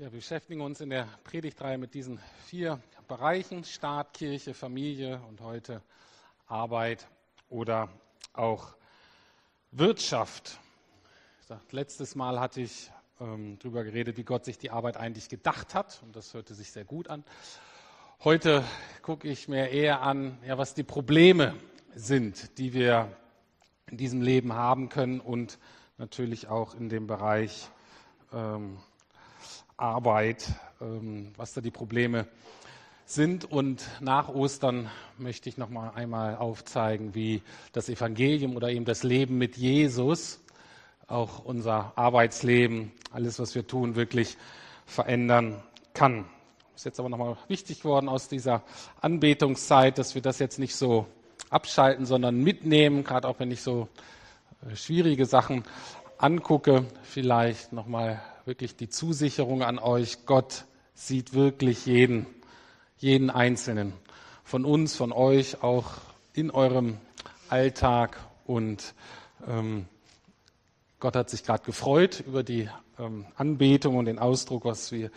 Ja, 0.00 0.06
wir 0.06 0.12
beschäftigen 0.12 0.62
uns 0.62 0.80
in 0.80 0.88
der 0.88 1.06
Predigtreihe 1.24 1.76
mit 1.76 1.92
diesen 1.92 2.18
vier 2.46 2.80
Bereichen: 3.06 3.64
Staat, 3.64 4.14
Kirche, 4.14 4.54
Familie 4.54 5.20
und 5.28 5.42
heute 5.42 5.82
Arbeit 6.46 7.06
oder 7.50 7.90
auch 8.32 8.74
Wirtschaft. 9.72 10.58
Letztes 11.70 12.14
Mal 12.14 12.40
hatte 12.40 12.62
ich 12.62 12.90
ähm, 13.20 13.58
darüber 13.58 13.84
geredet, 13.84 14.16
wie 14.16 14.24
Gott 14.24 14.46
sich 14.46 14.56
die 14.56 14.70
Arbeit 14.70 14.96
eigentlich 14.96 15.28
gedacht 15.28 15.74
hat 15.74 16.00
und 16.02 16.16
das 16.16 16.32
hörte 16.32 16.54
sich 16.54 16.72
sehr 16.72 16.86
gut 16.86 17.08
an. 17.08 17.22
Heute 18.24 18.64
gucke 19.02 19.28
ich 19.28 19.48
mir 19.48 19.68
eher 19.68 20.00
an, 20.00 20.38
ja, 20.46 20.56
was 20.56 20.72
die 20.72 20.82
Probleme 20.82 21.54
sind, 21.94 22.56
die 22.56 22.72
wir 22.72 23.14
in 23.90 23.98
diesem 23.98 24.22
Leben 24.22 24.54
haben 24.54 24.88
können 24.88 25.20
und 25.20 25.58
natürlich 25.98 26.48
auch 26.48 26.74
in 26.74 26.88
dem 26.88 27.06
Bereich 27.06 27.68
ähm, 28.32 28.78
Arbeit, 29.80 30.48
ähm, 30.80 31.32
was 31.36 31.54
da 31.54 31.60
die 31.60 31.70
Probleme 31.70 32.26
sind. 33.06 33.44
Und 33.44 33.84
nach 34.00 34.28
Ostern 34.28 34.88
möchte 35.18 35.48
ich 35.48 35.58
noch 35.58 35.68
mal 35.68 35.90
einmal 35.90 36.36
aufzeigen, 36.36 37.14
wie 37.14 37.42
das 37.72 37.88
Evangelium 37.88 38.56
oder 38.56 38.70
eben 38.70 38.84
das 38.84 39.02
Leben 39.02 39.38
mit 39.38 39.56
Jesus, 39.56 40.40
auch 41.08 41.44
unser 41.44 41.92
Arbeitsleben, 41.96 42.92
alles, 43.12 43.38
was 43.38 43.54
wir 43.54 43.66
tun, 43.66 43.96
wirklich 43.96 44.36
verändern 44.86 45.62
kann. 45.92 46.24
Ist 46.76 46.84
jetzt 46.84 47.00
aber 47.00 47.08
noch 47.08 47.18
mal 47.18 47.36
wichtig 47.48 47.82
geworden 47.82 48.08
aus 48.08 48.28
dieser 48.28 48.62
Anbetungszeit, 49.00 49.98
dass 49.98 50.14
wir 50.14 50.22
das 50.22 50.38
jetzt 50.38 50.58
nicht 50.58 50.76
so 50.76 51.06
abschalten, 51.50 52.06
sondern 52.06 52.42
mitnehmen, 52.42 53.02
gerade 53.02 53.26
auch 53.28 53.40
wenn 53.40 53.50
ich 53.50 53.60
so 53.60 53.88
äh, 54.70 54.76
schwierige 54.76 55.26
Sachen 55.26 55.64
angucke, 56.16 56.86
vielleicht 57.02 57.72
noch 57.72 57.86
mal 57.86 58.22
wirklich 58.44 58.76
die 58.76 58.88
Zusicherung 58.88 59.62
an 59.62 59.78
euch, 59.78 60.26
Gott 60.26 60.64
sieht 60.94 61.34
wirklich 61.34 61.86
jeden, 61.86 62.26
jeden 62.98 63.30
Einzelnen 63.30 63.92
von 64.44 64.64
uns, 64.64 64.96
von 64.96 65.12
euch, 65.12 65.62
auch 65.62 65.92
in 66.32 66.50
eurem 66.50 66.98
Alltag. 67.48 68.18
Und 68.46 68.94
ähm, 69.46 69.86
Gott 70.98 71.16
hat 71.16 71.30
sich 71.30 71.44
gerade 71.44 71.64
gefreut 71.64 72.22
über 72.26 72.42
die 72.42 72.68
ähm, 72.98 73.26
Anbetung 73.36 73.96
und 73.96 74.06
den 74.06 74.18
Ausdruck, 74.18 74.64
was, 74.64 74.92
wir, 74.92 75.10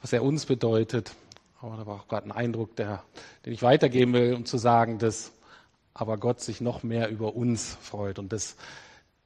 was 0.00 0.12
er 0.12 0.22
uns 0.22 0.46
bedeutet. 0.46 1.12
Aber 1.60 1.76
da 1.76 1.86
war 1.86 2.00
auch 2.00 2.08
gerade 2.08 2.26
ein 2.26 2.32
Eindruck, 2.32 2.76
der, 2.76 3.02
den 3.44 3.52
ich 3.52 3.62
weitergeben 3.62 4.12
will, 4.12 4.34
um 4.34 4.44
zu 4.44 4.58
sagen, 4.58 4.98
dass 4.98 5.32
aber 5.92 6.16
Gott 6.18 6.40
sich 6.40 6.60
noch 6.60 6.82
mehr 6.82 7.10
über 7.10 7.34
uns 7.34 7.76
freut 7.82 8.18
und 8.18 8.32
dass 8.32 8.56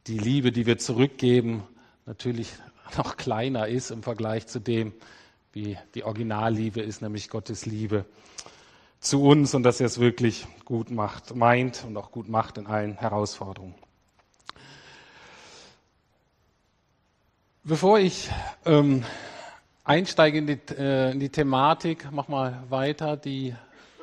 die 0.07 0.19
Liebe, 0.19 0.51
die 0.51 0.67
wir 0.67 0.79
zurückgeben, 0.79 1.63
natürlich 2.07 2.53
noch 2.97 3.17
kleiner 3.17 3.69
ist 3.69 3.91
im 3.91 4.03
Vergleich 4.03 4.47
zu 4.47 4.61
dem, 4.61 4.93
wie 5.53 5.79
die 5.95 6.05
Originalliebe 6.05 6.81
ist, 6.81 7.03
nämlich 7.03 7.31
Gottes 7.31 7.67
Liebe 7.67 8.05
zu 9.01 9.23
uns 9.23 9.55
und 9.55 9.63
dass 9.63 9.81
er 9.81 9.87
es 9.87 10.01
wirklich 10.01 10.47
gut 10.65 10.91
macht, 10.91 11.35
meint 11.37 11.85
und 11.87 11.97
auch 11.97 12.11
gut 12.11 12.29
macht 12.29 12.59
in 12.59 12.67
allen 12.67 12.97
Herausforderungen. 12.97 13.75
Bevor 17.63 17.99
ich 17.99 18.31
ähm, 18.67 19.05
einsteige 19.85 20.39
in 20.39 20.47
die, 20.47 20.59
äh, 20.77 21.13
in 21.13 21.21
die 21.21 21.29
Thematik, 21.29 22.09
mach 22.11 22.29
mal 22.29 22.63
weiter 22.69 23.17
die, 23.17 23.55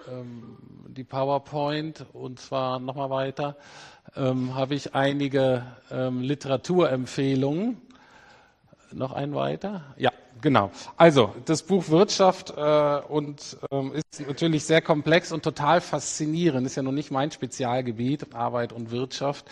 ähm, 0.10 0.58
die 0.88 1.04
PowerPoint 1.04 2.06
und 2.14 2.40
zwar 2.40 2.80
noch 2.80 2.96
mal 2.96 3.10
weiter, 3.10 3.58
ähm, 4.16 4.56
habe 4.56 4.76
ich 4.76 4.96
einige 4.96 5.66
ähm, 5.92 6.22
Literaturempfehlungen 6.22 7.78
noch 8.94 9.14
ein 9.14 9.34
weiter? 9.36 9.84
Ja, 9.98 10.12
genau. 10.42 10.72
Also 10.98 11.34
das 11.46 11.64
Buch 11.64 11.90
Wirtschaft 11.90 12.54
äh, 12.56 13.02
und 13.08 13.58
ähm, 13.72 13.94
ist 13.94 14.28
natürlich 14.28 14.66
sehr 14.66 14.82
komplex 14.82 15.32
und 15.32 15.44
total 15.44 15.82
faszinierend. 15.82 16.66
Ist 16.68 16.76
ja 16.76 16.84
noch 16.84 16.92
nicht 16.92 17.12
mein 17.12 17.32
Spezialgebiet, 17.32 18.34
Arbeit 18.34 18.74
und 18.74 18.92
Wirtschaft. 18.92 19.46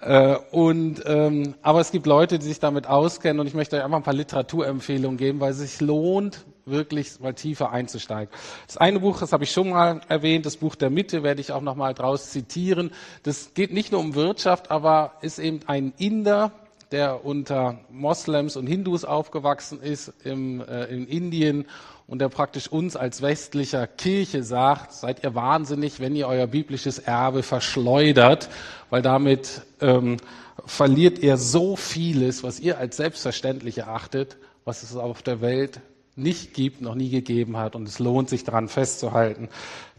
Äh, 0.00 0.36
und 0.50 1.02
ähm, 1.06 1.54
aber 1.62 1.80
es 1.80 1.90
gibt 1.90 2.06
Leute, 2.06 2.38
die 2.38 2.46
sich 2.46 2.60
damit 2.60 2.86
auskennen 2.86 3.40
und 3.40 3.46
ich 3.46 3.54
möchte 3.54 3.76
euch 3.76 3.84
einfach 3.84 3.98
ein 3.98 4.04
paar 4.04 4.14
Literaturempfehlungen 4.14 5.16
geben, 5.16 5.40
weil 5.40 5.52
es 5.52 5.58
sich 5.58 5.80
lohnt, 5.80 6.44
wirklich 6.66 7.20
mal 7.20 7.32
tiefer 7.32 7.70
einzusteigen. 7.70 8.32
Das 8.66 8.76
eine 8.76 9.00
Buch, 9.00 9.20
das 9.20 9.32
habe 9.32 9.44
ich 9.44 9.52
schon 9.52 9.70
mal 9.70 10.00
erwähnt, 10.08 10.46
das 10.46 10.56
Buch 10.56 10.74
der 10.74 10.90
Mitte 10.90 11.22
werde 11.22 11.40
ich 11.40 11.52
auch 11.52 11.62
noch 11.62 11.76
mal 11.76 11.94
draus 11.94 12.30
zitieren. 12.30 12.90
Das 13.22 13.54
geht 13.54 13.72
nicht 13.72 13.92
nur 13.92 14.00
um 14.00 14.14
Wirtschaft, 14.14 14.70
aber 14.70 15.12
ist 15.20 15.38
eben 15.38 15.60
ein 15.66 15.92
Inder, 15.96 16.52
der 16.92 17.24
unter 17.24 17.80
Moslems 17.90 18.56
und 18.56 18.66
Hindus 18.66 19.04
aufgewachsen 19.04 19.80
ist 19.80 20.12
im, 20.24 20.60
äh, 20.60 20.84
in 20.84 21.06
Indien 21.06 21.66
und 22.06 22.20
der 22.20 22.28
praktisch 22.28 22.68
uns 22.68 22.94
als 22.94 23.22
westlicher 23.22 23.86
Kirche 23.86 24.44
sagt, 24.44 24.92
seid 24.92 25.24
ihr 25.24 25.34
wahnsinnig, 25.34 25.98
wenn 25.98 26.14
ihr 26.14 26.28
euer 26.28 26.46
biblisches 26.46 26.98
Erbe 26.98 27.42
verschleudert, 27.42 28.48
weil 28.90 29.02
damit 29.02 29.62
ähm, 29.80 30.18
verliert 30.64 31.18
ihr 31.18 31.36
so 31.36 31.74
vieles, 31.74 32.44
was 32.44 32.60
ihr 32.60 32.78
als 32.78 32.96
selbstverständlich 32.96 33.78
erachtet, 33.78 34.36
was 34.64 34.82
es 34.82 34.96
auf 34.96 35.22
der 35.22 35.40
Welt 35.40 35.80
nicht 36.14 36.54
gibt, 36.54 36.80
noch 36.80 36.94
nie 36.94 37.10
gegeben 37.10 37.56
hat. 37.56 37.74
Und 37.74 37.88
es 37.88 37.98
lohnt 37.98 38.28
sich 38.28 38.44
daran 38.44 38.68
festzuhalten. 38.68 39.48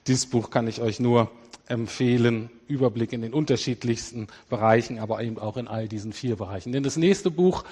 Dieses 0.08 0.26
Buch 0.26 0.50
kann 0.50 0.68
ich 0.68 0.82
euch 0.82 1.00
nur 1.00 1.30
empfehlen. 1.68 2.50
Überblick 2.68 3.14
in 3.14 3.22
den 3.22 3.34
unterschiedlichsten 3.34 4.28
Bereichen, 4.50 5.00
aber 5.00 5.22
eben 5.24 5.40
auch 5.40 5.58
in 5.58 5.68
all 5.68 5.88
diesen 5.88 6.14
vier 6.14 6.36
Bereichen. 6.36 6.72
Denn 6.72 6.84
das 6.84 6.98
nächste 6.98 7.32
Buch 7.32 7.64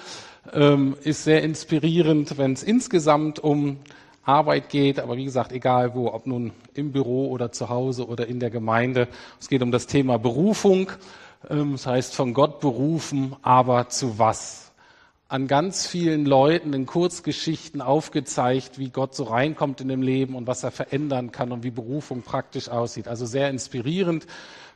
ähm, 0.52 0.96
ist 1.02 1.24
sehr 1.24 1.42
inspirierend, 1.42 2.38
wenn 2.38 2.52
es 2.52 2.62
insgesamt 2.62 3.38
um 3.38 3.78
Arbeit 4.24 4.70
geht, 4.70 4.98
aber 4.98 5.16
wie 5.16 5.24
gesagt, 5.24 5.52
egal 5.52 5.94
wo, 5.94 6.12
ob 6.12 6.26
nun 6.26 6.52
im 6.74 6.92
Büro 6.92 7.28
oder 7.28 7.52
zu 7.52 7.68
Hause 7.68 8.08
oder 8.08 8.26
in 8.26 8.40
der 8.40 8.50
Gemeinde. 8.50 9.06
Es 9.40 9.48
geht 9.48 9.62
um 9.62 9.70
das 9.70 9.86
Thema 9.86 10.18
Berufung. 10.18 10.90
Ähm, 11.48 11.72
das 11.72 11.86
heißt, 11.86 12.14
von 12.14 12.34
Gott 12.34 12.60
berufen, 12.60 13.36
aber 13.42 13.88
zu 13.88 14.18
was? 14.18 14.65
An 15.28 15.48
ganz 15.48 15.86
vielen 15.86 16.24
Leuten 16.24 16.72
in 16.72 16.86
Kurzgeschichten 16.86 17.80
aufgezeigt, 17.80 18.78
wie 18.78 18.90
Gott 18.90 19.14
so 19.14 19.24
reinkommt 19.24 19.80
in 19.80 19.88
dem 19.88 20.02
Leben 20.02 20.36
und 20.36 20.46
was 20.46 20.62
er 20.62 20.70
verändern 20.70 21.32
kann 21.32 21.50
und 21.50 21.64
wie 21.64 21.70
Berufung 21.70 22.22
praktisch 22.22 22.68
aussieht. 22.68 23.08
Also 23.08 23.26
sehr 23.26 23.50
inspirierend. 23.50 24.26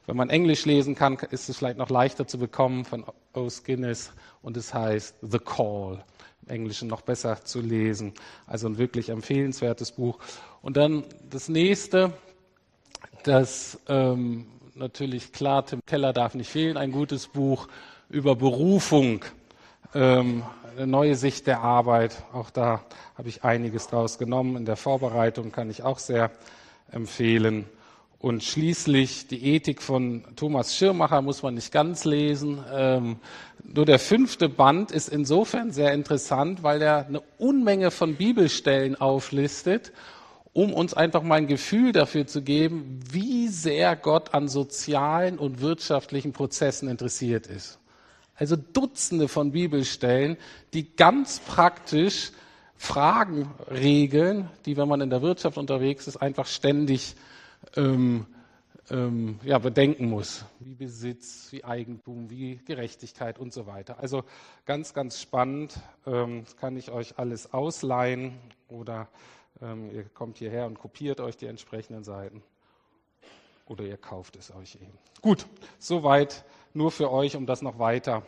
Wenn 0.07 0.17
man 0.17 0.29
Englisch 0.29 0.65
lesen 0.65 0.97
kann, 0.97 1.19
ist 1.31 1.49
es 1.49 1.59
vielleicht 1.59 1.79
noch 1.79 1.91
leichter 1.91 2.27
zu 2.27 2.39
bekommen 2.39 2.85
von 2.85 3.05
O. 3.33 3.49
Guinness 3.65 4.13
und 4.43 4.57
es 4.57 4.75
heißt 4.75 5.17
The 5.23 5.39
Call. 5.39 6.03
Im 6.43 6.55
Englischen 6.55 6.89
noch 6.89 7.03
besser 7.03 7.45
zu 7.45 7.61
lesen. 7.61 8.15
Also 8.47 8.67
ein 8.67 8.79
wirklich 8.79 9.11
empfehlenswertes 9.11 9.93
Buch. 9.93 10.19
Und 10.63 10.77
dann 10.77 11.05
das 11.29 11.49
nächste, 11.49 12.13
das 13.23 13.79
ähm, 13.87 14.47
natürlich 14.75 15.33
klar, 15.33 15.65
Tim 15.65 15.81
Keller 15.87 16.13
darf 16.13 16.35
nicht 16.35 16.51
fehlen, 16.51 16.77
ein 16.77 16.91
gutes 16.91 17.29
Buch 17.29 17.69
über 18.09 18.35
Berufung 18.35 19.25
ähm, 19.95 20.43
eine 20.77 20.87
neue 20.87 21.15
Sicht 21.15 21.47
der 21.47 21.61
Arbeit. 21.61 22.23
Auch 22.33 22.51
da 22.51 22.83
habe 23.17 23.29
ich 23.29 23.45
einiges 23.45 23.89
draus 23.89 24.19
genommen. 24.19 24.57
In 24.57 24.65
der 24.65 24.77
Vorbereitung 24.77 25.53
kann 25.53 25.71
ich 25.71 25.83
auch 25.83 25.99
sehr 25.99 26.31
empfehlen. 26.91 27.67
Und 28.19 28.45
schließlich 28.45 29.29
die 29.29 29.55
Ethik 29.55 29.81
von 29.81 30.25
Thomas 30.37 30.77
Schirmacher 30.77 31.23
muss 31.23 31.43
man 31.43 31.55
nicht 31.55 31.73
ganz 31.73 32.05
lesen. 32.05 32.63
Ähm, 32.71 33.17
nur 33.65 33.87
der 33.87 33.99
fünfte 33.99 34.51
Band 34.51 34.93
ist 34.93 35.09
insofern 35.09 35.71
sehr 35.71 35.93
interessant, 35.95 36.63
weil 36.63 36.83
er 36.83 37.07
eine 37.07 37.23
Unmenge 37.39 37.91
von 37.91 38.17
Bibelstellen 38.17 39.01
auflistet, 39.01 39.93
um 40.53 40.75
uns 40.75 40.93
einfach 40.93 41.23
mal 41.23 41.37
ein 41.37 41.47
Gefühl 41.47 41.93
dafür 41.93 42.27
zu 42.27 42.43
geben, 42.43 43.01
wie 43.11 43.49
sehr 43.49 43.97
Gott 43.97 44.35
an 44.35 44.49
sozialen 44.49 45.39
und 45.39 45.63
wirtschaftlichen 45.63 46.35
Prozessen 46.35 46.89
interessiert 46.89 47.47
ist. 47.47 47.80
Also 48.41 48.57
Dutzende 48.57 49.29
von 49.29 49.53
Bibelstellen, 49.53 50.39
die 50.73 50.97
ganz 50.97 51.41
praktisch 51.41 52.33
Fragen 52.75 53.53
regeln, 53.71 54.49
die, 54.65 54.79
wenn 54.79 54.89
man 54.89 55.03
in 55.03 55.11
der 55.11 55.21
Wirtschaft 55.21 55.59
unterwegs 55.59 56.09
ist, 56.09 56.17
einfach 56.17 56.47
ständig 56.47 57.17
ähm, 57.77 58.25
ähm, 58.89 59.39
ja, 59.45 59.59
bedenken 59.59 60.09
muss. 60.09 60.47
Wie 60.59 60.75
Besitz, 60.75 61.49
wie 61.51 61.65
Eigentum, 61.65 62.31
wie 62.31 62.57
Gerechtigkeit 62.65 63.39
und 63.39 63.53
so 63.53 63.67
weiter. 63.67 64.01
Also 64.01 64.25
ganz, 64.65 64.95
ganz 64.95 65.21
spannend. 65.21 65.79
Ähm, 66.07 66.45
kann 66.59 66.79
ich 66.79 66.91
euch 66.91 67.19
alles 67.19 67.53
ausleihen 67.53 68.39
oder 68.69 69.09
ähm, 69.61 69.91
ihr 69.95 70.05
kommt 70.05 70.39
hierher 70.39 70.65
und 70.65 70.79
kopiert 70.79 71.21
euch 71.21 71.37
die 71.37 71.47
entsprechenden 71.47 72.05
Seiten. 72.05 72.43
Oder 73.67 73.85
ihr 73.85 73.99
kauft 73.99 74.37
es 74.37 74.51
euch 74.55 74.77
eben. 74.77 74.99
Gut, 75.21 75.47
soweit 75.79 76.47
nur 76.73 76.91
für 76.91 77.11
euch, 77.11 77.37
um 77.37 77.45
das 77.45 77.61
noch 77.61 77.79
weiter 77.79 78.25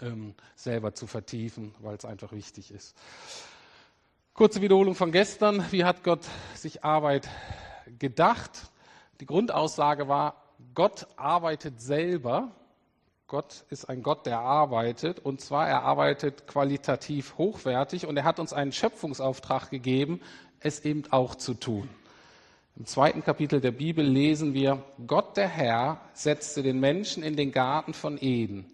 ähm, 0.00 0.34
selber 0.54 0.94
zu 0.94 1.06
vertiefen, 1.06 1.74
weil 1.80 1.96
es 1.96 2.04
einfach 2.04 2.32
wichtig 2.32 2.70
ist. 2.70 2.96
Kurze 4.34 4.60
Wiederholung 4.60 4.94
von 4.94 5.12
gestern. 5.12 5.64
Wie 5.70 5.84
hat 5.84 6.04
Gott 6.04 6.26
sich 6.54 6.84
Arbeit 6.84 7.28
gedacht? 7.98 8.70
Die 9.20 9.26
Grundaussage 9.26 10.08
war, 10.08 10.42
Gott 10.74 11.06
arbeitet 11.16 11.80
selber 11.80 12.52
Gott 13.28 13.64
ist 13.70 13.86
ein 13.86 14.04
Gott, 14.04 14.24
der 14.24 14.38
arbeitet. 14.38 15.18
Und 15.18 15.40
zwar, 15.40 15.68
er 15.68 15.82
arbeitet 15.82 16.46
qualitativ 16.46 17.36
hochwertig 17.38 18.06
und 18.06 18.16
er 18.16 18.24
hat 18.24 18.38
uns 18.38 18.52
einen 18.52 18.72
Schöpfungsauftrag 18.72 19.70
gegeben, 19.70 20.20
es 20.60 20.84
eben 20.84 21.02
auch 21.10 21.34
zu 21.34 21.54
tun. 21.54 21.88
Im 22.76 22.86
zweiten 22.86 23.24
Kapitel 23.24 23.60
der 23.60 23.72
Bibel 23.72 24.04
lesen 24.06 24.54
wir, 24.54 24.84
Gott 25.06 25.36
der 25.36 25.48
Herr 25.48 26.00
setzte 26.12 26.62
den 26.62 26.78
Menschen 26.78 27.22
in 27.22 27.34
den 27.34 27.50
Garten 27.50 27.94
von 27.94 28.16
Eden. 28.20 28.66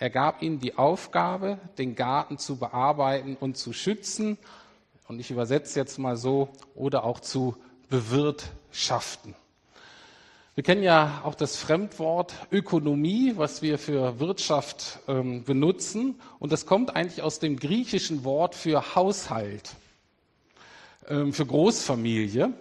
Er 0.00 0.08
gab 0.08 0.40
ihnen 0.40 0.58
die 0.60 0.78
Aufgabe, 0.78 1.58
den 1.76 1.94
Garten 1.94 2.38
zu 2.38 2.56
bearbeiten 2.56 3.36
und 3.38 3.58
zu 3.58 3.74
schützen. 3.74 4.38
Und 5.06 5.20
ich 5.20 5.30
übersetze 5.30 5.78
jetzt 5.78 5.98
mal 5.98 6.16
so, 6.16 6.48
oder 6.74 7.04
auch 7.04 7.20
zu 7.20 7.54
bewirtschaften. 7.90 9.34
Wir 10.54 10.64
kennen 10.64 10.82
ja 10.82 11.20
auch 11.24 11.34
das 11.34 11.56
Fremdwort 11.56 12.34
Ökonomie, 12.50 13.34
was 13.36 13.60
wir 13.60 13.78
für 13.78 14.18
Wirtschaft 14.20 15.00
ähm, 15.06 15.44
benutzen. 15.44 16.18
Und 16.38 16.50
das 16.50 16.64
kommt 16.64 16.96
eigentlich 16.96 17.22
aus 17.22 17.38
dem 17.38 17.58
griechischen 17.58 18.24
Wort 18.24 18.54
für 18.54 18.94
Haushalt, 18.94 19.74
ähm, 21.08 21.34
für 21.34 21.44
Großfamilie. 21.44 22.54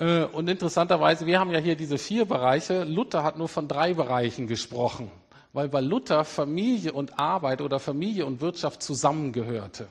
Äh, 0.00 0.24
und 0.24 0.48
interessanterweise, 0.48 1.26
wir 1.26 1.38
haben 1.38 1.52
ja 1.52 1.60
hier 1.60 1.76
diese 1.76 1.96
vier 1.98 2.24
Bereiche. 2.24 2.82
Luther 2.82 3.22
hat 3.22 3.38
nur 3.38 3.48
von 3.48 3.68
drei 3.68 3.94
Bereichen 3.94 4.48
gesprochen, 4.48 5.12
weil 5.54 5.68
bei 5.68 5.80
Luther 5.80 6.24
Familie 6.24 6.92
und 6.92 7.18
Arbeit 7.18 7.62
oder 7.62 7.78
Familie 7.78 8.26
und 8.26 8.42
Wirtschaft 8.42 8.82
zusammengehörte. 8.82 9.86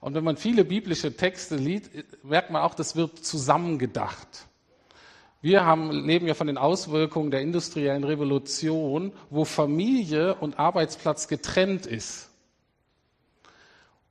Und 0.00 0.14
wenn 0.14 0.24
man 0.24 0.36
viele 0.36 0.64
biblische 0.64 1.16
Texte 1.16 1.54
liest, 1.54 1.90
merkt 2.24 2.50
man 2.50 2.62
auch, 2.62 2.74
das 2.74 2.96
wird 2.96 3.24
zusammengedacht. 3.24 4.46
Wir 5.40 5.64
haben, 5.64 5.92
leben 5.92 6.26
ja 6.26 6.34
von 6.34 6.48
den 6.48 6.58
Auswirkungen 6.58 7.30
der 7.30 7.40
industriellen 7.40 8.02
Revolution, 8.02 9.12
wo 9.30 9.44
Familie 9.44 10.34
und 10.34 10.58
Arbeitsplatz 10.58 11.28
getrennt 11.28 11.86
ist. 11.86 12.28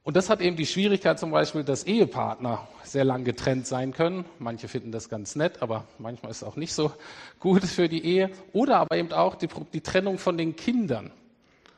Und 0.04 0.16
das 0.16 0.30
hat 0.30 0.42
eben 0.42 0.56
die 0.56 0.66
Schwierigkeit 0.66 1.20
zum 1.20 1.32
Beispiel, 1.32 1.64
dass 1.64 1.84
Ehepartner 1.84 2.68
sehr 2.84 3.06
lang 3.06 3.24
getrennt 3.24 3.68
sein 3.68 3.94
können. 3.94 4.26
Manche 4.40 4.68
finden 4.68 4.92
das 4.92 5.10
ganz 5.10 5.36
nett, 5.36 5.62
aber 5.62 5.86
manchmal 6.00 6.32
ist 6.32 6.38
es 6.38 6.44
auch 6.44 6.56
nicht 6.56 6.74
so 6.74 6.92
gut 7.40 7.64
für 7.64 7.88
die 7.88 8.04
Ehe. 8.04 8.32
Oder 8.52 8.78
aber 8.78 8.98
eben 8.98 9.14
auch 9.14 9.36
die, 9.36 9.48
die 9.74 9.82
Trennung 9.82 10.18
von 10.18 10.38
den 10.38 10.56
Kindern. 10.56 11.12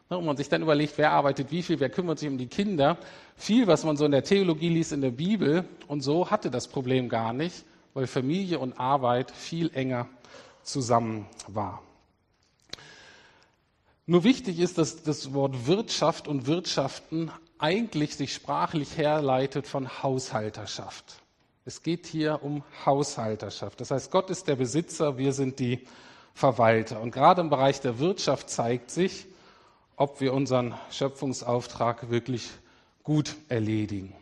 Und 0.07 0.25
man 0.25 0.37
sich 0.37 0.47
dann 0.47 0.61
überlegt, 0.61 0.97
wer 0.97 1.11
arbeitet 1.11 1.51
wie 1.51 1.63
viel, 1.63 1.79
wer 1.79 1.89
kümmert 1.89 2.19
sich 2.19 2.29
um 2.29 2.37
die 2.37 2.47
Kinder. 2.47 2.97
Viel, 3.35 3.67
was 3.67 3.83
man 3.83 3.97
so 3.97 4.05
in 4.05 4.11
der 4.11 4.23
Theologie 4.23 4.69
liest, 4.69 4.93
in 4.93 5.01
der 5.01 5.11
Bibel 5.11 5.65
und 5.87 6.01
so, 6.01 6.29
hatte 6.29 6.51
das 6.51 6.67
Problem 6.67 7.09
gar 7.09 7.33
nicht 7.33 7.65
weil 7.93 8.07
Familie 8.07 8.59
und 8.59 8.79
Arbeit 8.79 9.31
viel 9.31 9.71
enger 9.73 10.07
zusammen 10.63 11.27
war. 11.47 11.81
Nur 14.05 14.23
wichtig 14.23 14.59
ist, 14.59 14.77
dass 14.77 15.03
das 15.03 15.33
Wort 15.33 15.67
Wirtschaft 15.67 16.27
und 16.27 16.45
Wirtschaften 16.45 17.31
eigentlich 17.59 18.15
sich 18.15 18.33
sprachlich 18.33 18.97
herleitet 18.97 19.67
von 19.67 20.03
Haushalterschaft. 20.03 21.21
Es 21.65 21.81
geht 21.81 22.07
hier 22.07 22.39
um 22.43 22.63
Haushalterschaft. 22.85 23.79
Das 23.79 23.91
heißt, 23.91 24.11
Gott 24.11 24.29
ist 24.29 24.47
der 24.47 24.57
Besitzer, 24.57 25.17
wir 25.17 25.31
sind 25.31 25.59
die 25.59 25.85
Verwalter. 26.33 26.99
Und 26.99 27.11
gerade 27.11 27.41
im 27.41 27.49
Bereich 27.49 27.79
der 27.79 27.99
Wirtschaft 27.99 28.49
zeigt 28.49 28.91
sich, 28.91 29.27
ob 29.95 30.19
wir 30.19 30.33
unseren 30.33 30.73
Schöpfungsauftrag 30.91 32.09
wirklich 32.09 32.49
gut 33.03 33.35
erledigen. 33.47 34.13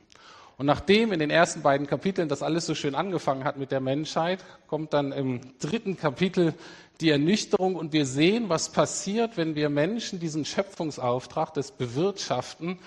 Und 0.58 0.68
nachdem 0.68 1.12
in 1.12 1.20
den 1.20 1.32
ersten 1.32 1.64
beiden 1.64 1.88
Kapiteln 1.88 2.30
das 2.30 2.44
alles 2.44 2.68
so 2.68 2.76
schön 2.76 2.94
angefangen 2.94 3.46
hat 3.46 3.58
mit 3.58 3.72
der 3.72 3.80
Menschheit, 3.80 4.46
kommt 4.68 4.94
dann 4.94 5.12
im 5.12 5.58
dritten 5.58 5.98
Kapitel 5.98 6.54
die 7.00 7.10
Ernüchterung 7.10 7.76
und 7.76 7.94
wir 7.94 8.06
sehen, 8.06 8.50
was 8.50 8.70
passiert, 8.72 9.38
wenn 9.38 9.56
wir 9.56 9.70
Menschen 9.70 10.20
diesen 10.20 10.46
Schöpfungsauftrag 10.46 11.56
des 11.56 11.72
Bewirtschaften 11.72 12.78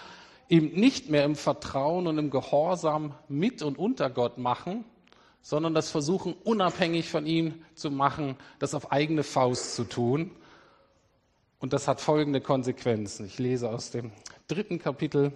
eben 0.49 0.79
nicht 0.79 1.09
mehr 1.11 1.25
im 1.25 1.37
Vertrauen 1.37 2.07
und 2.07 2.19
im 2.19 2.31
Gehorsam 2.31 3.15
mit 3.29 3.63
und 3.63 3.79
unter 3.79 4.11
Gott 4.11 4.39
machen, 4.39 4.85
sondern 5.43 5.75
das 5.75 5.91
versuchen, 5.91 6.35
unabhängig 6.45 7.09
von 7.09 7.27
ihm 7.27 7.65
zu 7.75 7.91
machen, 7.91 8.37
das 8.59 8.75
auf 8.75 8.93
eigene 8.93 9.23
Faust 9.23 9.75
zu 9.75 9.85
tun. 9.85 10.31
Und 11.59 11.73
das 11.73 11.89
hat 11.89 12.01
folgende 12.01 12.41
Konsequenzen. 12.41 13.27
Ich 13.27 13.39
lese 13.39 13.71
aus 13.71 13.91
dem 13.91 14.11
dritten 14.49 14.79
Kapitel 14.79 15.33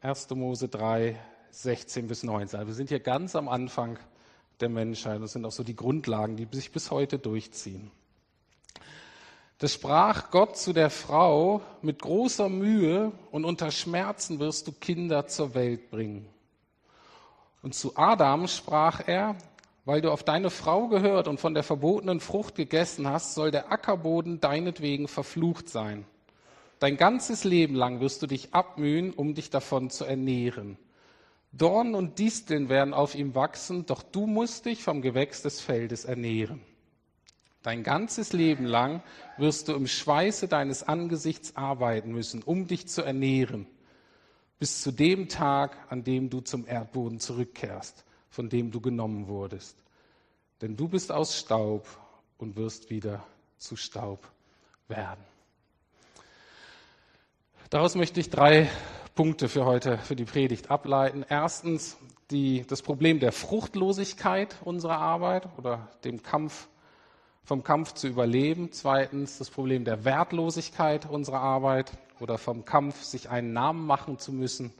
1. 0.00 0.30
Mose 0.30 0.68
3, 0.68 1.16
16 1.50 2.06
bis 2.06 2.22
19. 2.22 2.58
Also 2.58 2.68
wir 2.68 2.74
sind 2.74 2.88
hier 2.88 3.00
ganz 3.00 3.34
am 3.34 3.48
Anfang 3.48 3.98
der 4.60 4.68
Menschheit. 4.68 5.22
Das 5.22 5.32
sind 5.32 5.44
auch 5.44 5.52
so 5.52 5.64
die 5.64 5.76
Grundlagen, 5.76 6.36
die 6.36 6.46
sich 6.52 6.70
bis 6.72 6.90
heute 6.90 7.18
durchziehen. 7.18 7.90
Das 9.58 9.72
sprach 9.72 10.30
Gott 10.30 10.58
zu 10.58 10.74
der 10.74 10.90
Frau, 10.90 11.62
mit 11.80 12.02
großer 12.02 12.50
Mühe 12.50 13.12
und 13.30 13.46
unter 13.46 13.70
Schmerzen 13.70 14.38
wirst 14.38 14.66
du 14.66 14.72
Kinder 14.72 15.26
zur 15.28 15.54
Welt 15.54 15.90
bringen. 15.90 16.28
Und 17.62 17.74
zu 17.74 17.96
Adam 17.96 18.48
sprach 18.48 19.08
er, 19.08 19.34
weil 19.86 20.02
du 20.02 20.10
auf 20.10 20.24
deine 20.24 20.50
Frau 20.50 20.88
gehört 20.88 21.26
und 21.26 21.40
von 21.40 21.54
der 21.54 21.62
verbotenen 21.62 22.20
Frucht 22.20 22.54
gegessen 22.54 23.08
hast, 23.08 23.34
soll 23.34 23.50
der 23.50 23.72
Ackerboden 23.72 24.40
deinetwegen 24.40 25.08
verflucht 25.08 25.70
sein. 25.70 26.04
Dein 26.78 26.98
ganzes 26.98 27.44
Leben 27.44 27.74
lang 27.74 28.00
wirst 28.00 28.20
du 28.20 28.26
dich 28.26 28.52
abmühen, 28.52 29.14
um 29.14 29.34
dich 29.34 29.48
davon 29.48 29.88
zu 29.88 30.04
ernähren. 30.04 30.76
Dornen 31.52 31.94
und 31.94 32.18
Disteln 32.18 32.68
werden 32.68 32.92
auf 32.92 33.14
ihm 33.14 33.34
wachsen, 33.34 33.86
doch 33.86 34.02
du 34.02 34.26
musst 34.26 34.66
dich 34.66 34.82
vom 34.82 35.00
Gewächs 35.00 35.40
des 35.40 35.62
Feldes 35.62 36.04
ernähren. 36.04 36.60
Dein 37.66 37.82
ganzes 37.82 38.32
Leben 38.32 38.64
lang 38.64 39.02
wirst 39.38 39.66
du 39.66 39.72
im 39.72 39.88
Schweiße 39.88 40.46
deines 40.46 40.84
Angesichts 40.84 41.56
arbeiten 41.56 42.12
müssen, 42.12 42.44
um 42.44 42.68
dich 42.68 42.86
zu 42.86 43.02
ernähren, 43.02 43.66
bis 44.60 44.82
zu 44.82 44.92
dem 44.92 45.28
Tag, 45.28 45.76
an 45.88 46.04
dem 46.04 46.30
du 46.30 46.40
zum 46.42 46.64
Erdboden 46.64 47.18
zurückkehrst, 47.18 48.04
von 48.30 48.48
dem 48.48 48.70
du 48.70 48.80
genommen 48.80 49.26
wurdest. 49.26 49.82
Denn 50.62 50.76
du 50.76 50.86
bist 50.86 51.10
aus 51.10 51.36
Staub 51.36 51.88
und 52.38 52.54
wirst 52.54 52.88
wieder 52.88 53.26
zu 53.58 53.74
Staub 53.74 54.30
werden. 54.86 55.24
Daraus 57.70 57.96
möchte 57.96 58.20
ich 58.20 58.30
drei 58.30 58.70
Punkte 59.16 59.48
für 59.48 59.64
heute, 59.64 59.98
für 59.98 60.14
die 60.14 60.24
Predigt 60.24 60.70
ableiten. 60.70 61.26
Erstens 61.28 61.96
die, 62.30 62.64
das 62.64 62.82
Problem 62.82 63.18
der 63.18 63.32
Fruchtlosigkeit 63.32 64.54
unserer 64.62 64.98
Arbeit 64.98 65.48
oder 65.58 65.88
dem 66.04 66.22
Kampf, 66.22 66.68
vom 67.46 67.62
Kampf 67.62 67.94
zu 67.94 68.08
überleben. 68.08 68.72
Zweitens 68.72 69.38
das 69.38 69.48
Problem 69.50 69.84
der 69.84 70.04
Wertlosigkeit 70.04 71.08
unserer 71.08 71.40
Arbeit 71.40 71.92
oder 72.20 72.36
vom 72.38 72.64
Kampf, 72.64 73.02
sich 73.02 73.30
einen 73.30 73.52
Namen 73.52 73.86
machen 73.86 74.18
zu 74.18 74.32
müssen. 74.32 74.72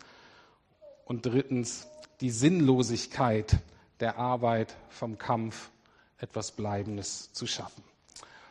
Und 1.04 1.24
drittens 1.24 1.86
die 2.20 2.30
Sinnlosigkeit 2.30 3.58
der 4.00 4.18
Arbeit 4.18 4.76
vom 4.88 5.16
Kampf, 5.16 5.70
etwas 6.18 6.50
Bleibendes 6.50 7.32
zu 7.32 7.46
schaffen. 7.46 7.84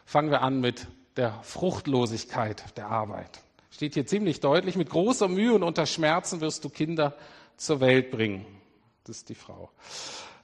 Fangen 0.06 0.32
wir 0.32 0.42
an 0.42 0.62
mit 0.62 0.88
der 1.18 1.34
Fruchtlosigkeit 1.44 2.78
der 2.78 2.88
Arbeit. 2.88 3.42
Steht 3.70 3.96
hier 3.96 4.06
ziemlich 4.06 4.40
deutlich, 4.40 4.78
mit 4.78 4.90
großer 4.90 5.28
Mühe 5.28 5.54
und 5.54 5.64
unter 5.64 5.86
Schmerzen 5.86 6.40
wirst 6.40 6.64
du 6.64 6.70
Kinder 6.70 7.18
zur 7.58 7.82
Welt 7.82 8.12
bringen. 8.12 8.46
Das 9.04 9.18
ist 9.18 9.30
die 9.30 9.36
Frau. 9.36 9.72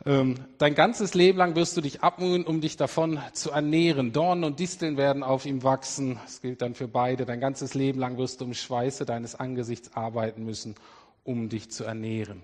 Ähm, 0.04 0.36
dein 0.58 0.74
ganzes 0.74 1.14
Leben 1.14 1.38
lang 1.38 1.56
wirst 1.56 1.78
du 1.78 1.82
dich 1.82 2.02
abmühen, 2.02 2.44
um 2.44 2.60
dich 2.60 2.76
davon 2.76 3.20
zu 3.34 3.52
ernähren. 3.52 4.14
Dornen 4.14 4.44
und 4.44 4.60
Disteln 4.60 4.98
werden 4.98 5.22
auf 5.22 5.46
ihm 5.46 5.62
wachsen. 5.62 6.20
Das 6.24 6.42
gilt 6.42 6.62
dann 6.64 6.74
für 6.74 6.88
beide. 6.88 7.26
Dein 7.26 7.40
ganzes 7.40 7.76
Leben 7.76 8.00
lang 8.00 8.18
wirst 8.18 8.42
du 8.42 8.46
im 8.46 8.56
Schweiße 8.56 9.06
deines 9.06 9.36
Angesichts 9.36 9.96
arbeiten 9.96 10.44
müssen, 10.44 10.76
um 11.24 11.50
dich 11.50 11.70
zu 11.70 11.84
ernähren. 11.84 12.42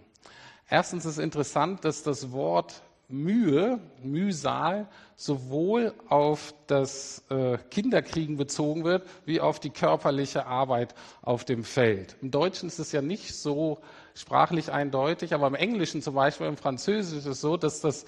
Erstens 0.70 1.06
ist 1.06 1.18
interessant, 1.18 1.84
dass 1.84 2.04
das 2.04 2.32
Wort 2.32 2.84
Mühe, 3.10 3.80
Mühsal, 4.04 4.88
sowohl 5.16 5.94
auf 6.10 6.54
das 6.68 7.24
äh, 7.30 7.58
Kinderkriegen 7.72 8.36
bezogen 8.36 8.84
wird, 8.84 9.08
wie 9.26 9.40
auf 9.40 9.60
die 9.60 9.70
körperliche 9.70 10.46
Arbeit 10.46 10.94
auf 11.22 11.46
dem 11.46 11.64
Feld. 11.64 12.18
Im 12.22 12.32
Deutschen 12.32 12.68
ist 12.68 12.80
es 12.80 12.92
ja 12.92 13.02
nicht 13.02 13.34
so 13.34 13.80
sprachlich 14.20 14.72
eindeutig, 14.72 15.34
aber 15.34 15.48
im 15.48 15.56
Englischen 15.56 16.02
zum 16.02 16.16
Beispiel, 16.16 16.48
im 16.48 16.58
Französischen 16.58 17.20
ist 17.20 17.26
es 17.26 17.42
so, 17.42 17.58
dass 17.58 17.82
das 17.82 18.06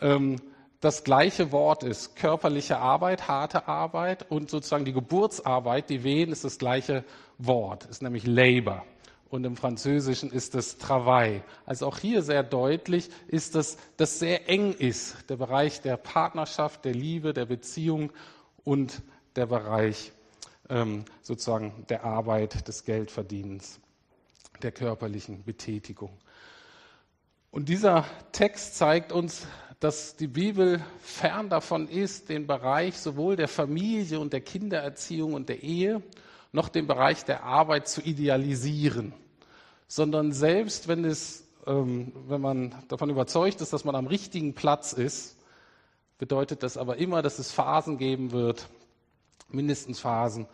ähm, 0.00 0.36
das 0.80 1.04
gleiche 1.04 1.52
Wort 1.52 1.84
ist. 1.84 2.16
Körperliche 2.16 2.78
Arbeit, 2.78 3.28
harte 3.28 3.68
Arbeit 3.68 4.30
und 4.30 4.50
sozusagen 4.50 4.84
die 4.84 4.92
Geburtsarbeit, 4.92 5.88
die 5.90 6.02
Wehen, 6.02 6.32
ist 6.32 6.44
das 6.44 6.58
gleiche 6.58 7.04
Wort, 7.38 7.84
ist 7.86 8.02
nämlich 8.02 8.26
Labor 8.26 8.84
und 9.32 9.44
im 9.44 9.56
Französischen 9.56 10.30
ist 10.30 10.54
es 10.54 10.76
Travail. 10.76 11.42
Also 11.64 11.86
auch 11.86 11.98
hier 11.98 12.20
sehr 12.20 12.42
deutlich 12.42 13.08
ist, 13.28 13.54
dass 13.54 13.78
das 13.96 14.18
sehr 14.18 14.48
eng 14.50 14.74
ist, 14.74 15.30
der 15.30 15.36
Bereich 15.36 15.80
der 15.80 15.96
Partnerschaft, 15.96 16.84
der 16.84 16.92
Liebe, 16.92 17.32
der 17.32 17.46
Beziehung 17.46 18.12
und 18.62 19.00
der 19.36 19.46
Bereich 19.46 20.12
ähm, 20.68 21.06
sozusagen 21.22 21.86
der 21.88 22.04
Arbeit, 22.04 22.68
des 22.68 22.84
Geldverdienens, 22.84 23.80
der 24.62 24.72
körperlichen 24.72 25.44
Betätigung. 25.44 26.18
Und 27.50 27.68
dieser 27.68 28.06
Text 28.32 28.76
zeigt 28.76 29.12
uns, 29.12 29.46
dass 29.78 30.16
die 30.16 30.28
Bibel 30.28 30.80
fern 31.00 31.50
davon 31.50 31.88
ist, 31.88 32.28
den 32.28 32.46
Bereich 32.46 32.96
sowohl 32.98 33.36
der 33.36 33.48
Familie 33.48 34.20
und 34.20 34.32
der 34.32 34.40
Kindererziehung 34.40 35.34
und 35.34 35.48
der 35.48 35.62
Ehe 35.62 36.02
noch 36.52 36.68
den 36.68 36.86
Bereich 36.86 37.24
der 37.24 37.42
Arbeit 37.42 37.88
zu 37.88 38.00
idealisieren, 38.00 39.12
sondern 39.88 40.32
selbst 40.32 40.86
wenn 40.86 41.04
es, 41.04 41.44
ähm, 41.66 42.12
wenn 42.28 42.40
man 42.40 42.74
davon 42.88 43.10
überzeugt 43.10 43.60
ist, 43.60 43.72
dass 43.72 43.84
man 43.84 43.96
am 43.96 44.06
richtigen 44.06 44.54
Platz 44.54 44.92
ist, 44.92 45.36
bedeutet 46.18 46.62
das 46.62 46.76
aber 46.76 46.98
immer, 46.98 47.20
dass 47.20 47.38
es 47.38 47.50
Phasen 47.50 47.98
geben 47.98 48.30
wird, 48.30 48.68
mindestens 49.48 49.98
Phasen, 49.98 50.46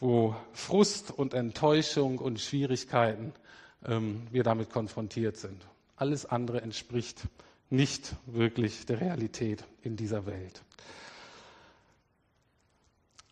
wo 0.00 0.36
Frust 0.52 1.10
und 1.10 1.34
Enttäuschung 1.34 2.18
und 2.18 2.40
Schwierigkeiten 2.40 3.32
ähm, 3.86 4.26
wir 4.30 4.42
damit 4.42 4.70
konfrontiert 4.70 5.36
sind. 5.36 5.66
Alles 5.96 6.26
andere 6.26 6.60
entspricht 6.62 7.22
nicht 7.70 8.14
wirklich 8.26 8.86
der 8.86 9.00
Realität 9.00 9.64
in 9.82 9.96
dieser 9.96 10.26
Welt. 10.26 10.62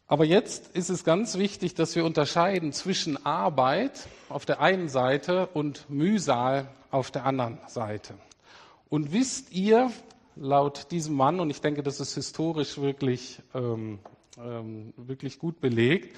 Aber 0.08 0.24
jetzt 0.24 0.68
ist 0.76 0.88
es 0.88 1.02
ganz 1.02 1.36
wichtig, 1.36 1.74
dass 1.74 1.96
wir 1.96 2.04
unterscheiden 2.04 2.72
zwischen 2.72 3.24
Arbeit 3.26 4.06
auf 4.28 4.46
der 4.46 4.60
einen 4.60 4.88
Seite 4.88 5.48
und 5.48 5.90
Mühsal 5.90 6.68
auf 6.92 7.10
der 7.10 7.26
anderen 7.26 7.58
Seite. 7.66 8.14
Und 8.88 9.12
wisst 9.12 9.52
ihr, 9.52 9.90
laut 10.36 10.92
diesem 10.92 11.16
Mann, 11.16 11.40
und 11.40 11.50
ich 11.50 11.60
denke, 11.60 11.82
das 11.82 11.98
ist 11.98 12.14
historisch 12.14 12.78
wirklich, 12.78 13.40
ähm, 13.52 13.98
ähm, 14.38 14.92
wirklich 14.96 15.40
gut 15.40 15.60
belegt, 15.60 16.14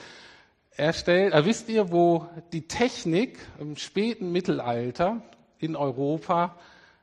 er 0.78 0.92
stellt, 0.92 1.34
äh, 1.34 1.44
wisst 1.44 1.68
ihr, 1.68 1.90
wo 1.90 2.28
die 2.52 2.68
Technik 2.68 3.38
im 3.58 3.76
späten 3.76 4.30
Mittelalter 4.32 5.20
in 5.58 5.74
Europa 5.76 6.56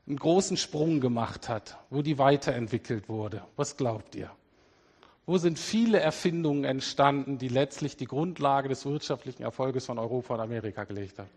einen 0.06 0.16
großen 0.16 0.56
Sprung 0.56 1.00
gemacht 1.00 1.48
hat, 1.48 1.78
wo 1.90 2.00
die 2.00 2.18
weiterentwickelt 2.18 3.08
wurde? 3.08 3.42
Was 3.56 3.76
glaubt 3.76 4.14
ihr? 4.14 4.30
Wo 5.26 5.36
sind 5.36 5.58
viele 5.58 6.00
Erfindungen 6.00 6.64
entstanden, 6.64 7.36
die 7.36 7.48
letztlich 7.48 7.96
die 7.96 8.06
Grundlage 8.06 8.68
des 8.68 8.86
wirtschaftlichen 8.86 9.42
Erfolges 9.42 9.84
von 9.86 9.98
Europa 9.98 10.34
und 10.34 10.40
Amerika 10.40 10.84
gelegt 10.84 11.18
haben? 11.18 11.28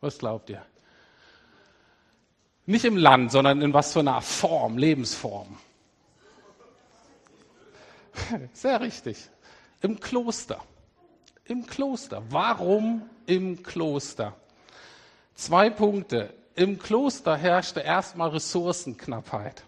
Was 0.00 0.18
glaubt 0.18 0.50
ihr? 0.50 0.62
Nicht 2.66 2.84
im 2.84 2.96
Land, 2.96 3.30
sondern 3.32 3.62
in 3.62 3.72
was 3.72 3.92
für 3.92 4.00
einer 4.00 4.20
Form, 4.20 4.76
Lebensform. 4.76 5.56
Sehr 8.52 8.80
richtig. 8.80 9.30
Im 9.80 9.98
Kloster. 9.98 10.60
Im 11.48 11.64
Kloster. 11.64 12.22
Warum 12.28 13.02
im 13.26 13.62
Kloster? 13.62 14.34
Zwei 15.36 15.70
Punkte. 15.70 16.34
Im 16.56 16.78
Kloster 16.78 17.36
herrschte 17.36 17.80
erstmal 17.80 18.30
Ressourcenknappheit. 18.30 19.62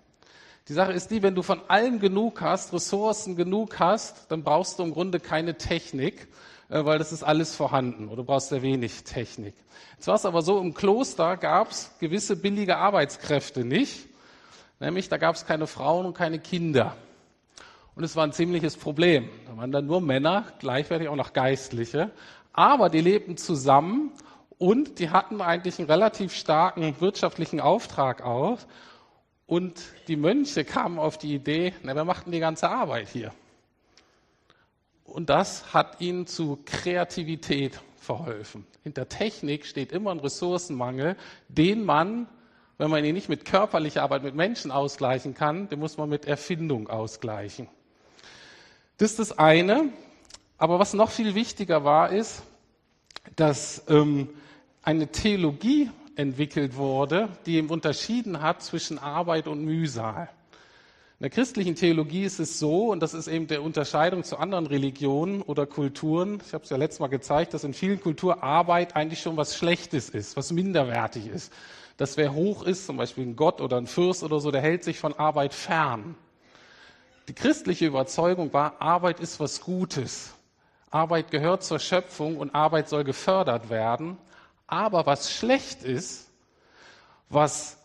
Die 0.66 0.72
Sache 0.72 0.92
ist 0.92 1.10
die, 1.10 1.22
wenn 1.22 1.36
du 1.36 1.42
von 1.42 1.60
allem 1.68 2.00
genug 2.00 2.40
hast, 2.40 2.72
Ressourcen 2.72 3.36
genug 3.36 3.78
hast, 3.78 4.30
dann 4.30 4.42
brauchst 4.42 4.78
du 4.78 4.82
im 4.82 4.92
Grunde 4.92 5.20
keine 5.20 5.56
Technik, 5.56 6.26
äh, 6.68 6.84
weil 6.84 6.98
das 6.98 7.12
ist 7.12 7.22
alles 7.22 7.54
vorhanden 7.54 8.08
oder 8.08 8.16
du 8.16 8.24
brauchst 8.24 8.48
sehr 8.48 8.62
wenig 8.62 9.04
Technik. 9.04 9.54
Jetzt 9.94 10.08
war 10.08 10.16
es 10.16 10.26
aber 10.26 10.42
so, 10.42 10.60
im 10.60 10.74
Kloster 10.74 11.36
gab 11.36 11.70
es 11.70 11.92
gewisse 12.00 12.34
billige 12.34 12.76
Arbeitskräfte 12.76 13.64
nicht, 13.64 14.08
nämlich 14.80 15.08
da 15.08 15.16
gab 15.16 15.36
es 15.36 15.46
keine 15.46 15.66
Frauen 15.66 16.06
und 16.06 16.14
keine 16.14 16.38
Kinder. 16.40 16.96
Und 17.98 18.04
es 18.04 18.14
war 18.14 18.22
ein 18.22 18.32
ziemliches 18.32 18.76
Problem. 18.76 19.28
Da 19.44 19.56
waren 19.56 19.72
dann 19.72 19.86
nur 19.86 20.00
Männer, 20.00 20.44
gleichwertig 20.60 21.08
auch 21.08 21.16
noch 21.16 21.32
Geistliche, 21.32 22.12
aber 22.52 22.90
die 22.90 23.00
lebten 23.00 23.36
zusammen 23.36 24.12
und 24.56 25.00
die 25.00 25.10
hatten 25.10 25.40
eigentlich 25.40 25.80
einen 25.80 25.90
relativ 25.90 26.32
starken 26.32 26.94
wirtschaftlichen 27.00 27.58
Auftrag 27.58 28.22
aus 28.22 28.68
und 29.46 29.82
die 30.06 30.14
Mönche 30.14 30.64
kamen 30.64 31.00
auf 31.00 31.18
die 31.18 31.34
Idee, 31.34 31.74
na, 31.82 31.96
wir 31.96 32.04
machten 32.04 32.30
die 32.30 32.38
ganze 32.38 32.70
Arbeit 32.70 33.08
hier. 33.08 33.32
Und 35.02 35.28
das 35.28 35.74
hat 35.74 36.00
ihnen 36.00 36.28
zu 36.28 36.60
Kreativität 36.66 37.80
verholfen. 37.96 38.64
Hinter 38.84 39.08
Technik 39.08 39.66
steht 39.66 39.90
immer 39.90 40.12
ein 40.12 40.20
Ressourcenmangel, 40.20 41.16
den 41.48 41.84
man, 41.84 42.28
wenn 42.76 42.92
man 42.92 43.04
ihn 43.04 43.14
nicht 43.16 43.28
mit 43.28 43.44
körperlicher 43.44 44.04
Arbeit 44.04 44.22
mit 44.22 44.36
Menschen 44.36 44.70
ausgleichen 44.70 45.34
kann, 45.34 45.68
den 45.68 45.80
muss 45.80 45.96
man 45.96 46.08
mit 46.08 46.26
Erfindung 46.26 46.88
ausgleichen. 46.88 47.66
Das 48.98 49.12
ist 49.12 49.18
das 49.20 49.38
eine. 49.38 49.90
Aber 50.58 50.80
was 50.80 50.92
noch 50.92 51.10
viel 51.10 51.36
wichtiger 51.36 51.84
war, 51.84 52.10
ist, 52.10 52.42
dass 53.36 53.84
ähm, 53.88 54.28
eine 54.82 55.06
Theologie 55.06 55.90
entwickelt 56.16 56.76
wurde, 56.76 57.28
die 57.46 57.54
eben 57.56 57.70
unterschieden 57.70 58.42
hat 58.42 58.60
zwischen 58.62 58.98
Arbeit 58.98 59.46
und 59.46 59.64
Mühsal. 59.64 60.28
In 61.20 61.24
der 61.24 61.30
christlichen 61.30 61.76
Theologie 61.76 62.24
ist 62.24 62.40
es 62.40 62.58
so, 62.58 62.90
und 62.90 63.00
das 63.00 63.14
ist 63.14 63.28
eben 63.28 63.46
der 63.46 63.62
Unterscheidung 63.62 64.24
zu 64.24 64.36
anderen 64.36 64.66
Religionen 64.66 65.42
oder 65.42 65.66
Kulturen, 65.66 66.42
ich 66.44 66.54
habe 66.54 66.64
es 66.64 66.70
ja 66.70 66.76
letztes 66.76 67.00
Mal 67.00 67.08
gezeigt, 67.08 67.54
dass 67.54 67.64
in 67.64 67.74
vielen 67.74 68.00
Kulturen 68.00 68.40
Arbeit 68.40 68.96
eigentlich 68.96 69.20
schon 69.20 69.36
was 69.36 69.56
Schlechtes 69.56 70.10
ist, 70.10 70.36
was 70.36 70.52
minderwertig 70.52 71.26
ist. 71.28 71.52
Dass 71.96 72.16
wer 72.16 72.34
hoch 72.34 72.64
ist, 72.64 72.86
zum 72.86 72.96
Beispiel 72.96 73.26
ein 73.26 73.36
Gott 73.36 73.60
oder 73.60 73.76
ein 73.76 73.86
Fürst 73.86 74.22
oder 74.22 74.40
so, 74.40 74.50
der 74.50 74.60
hält 74.60 74.84
sich 74.84 74.98
von 74.98 75.12
Arbeit 75.14 75.54
fern. 75.54 76.16
Die 77.28 77.34
christliche 77.34 77.86
Überzeugung 77.86 78.52
war, 78.54 78.80
Arbeit 78.80 79.20
ist 79.20 79.38
was 79.38 79.60
Gutes. 79.60 80.32
Arbeit 80.90 81.30
gehört 81.30 81.62
zur 81.62 81.78
Schöpfung 81.78 82.38
und 82.38 82.54
Arbeit 82.54 82.88
soll 82.88 83.04
gefördert 83.04 83.68
werden. 83.68 84.16
Aber 84.66 85.04
was 85.04 85.30
schlecht 85.30 85.82
ist, 85.82 86.30
was 87.28 87.76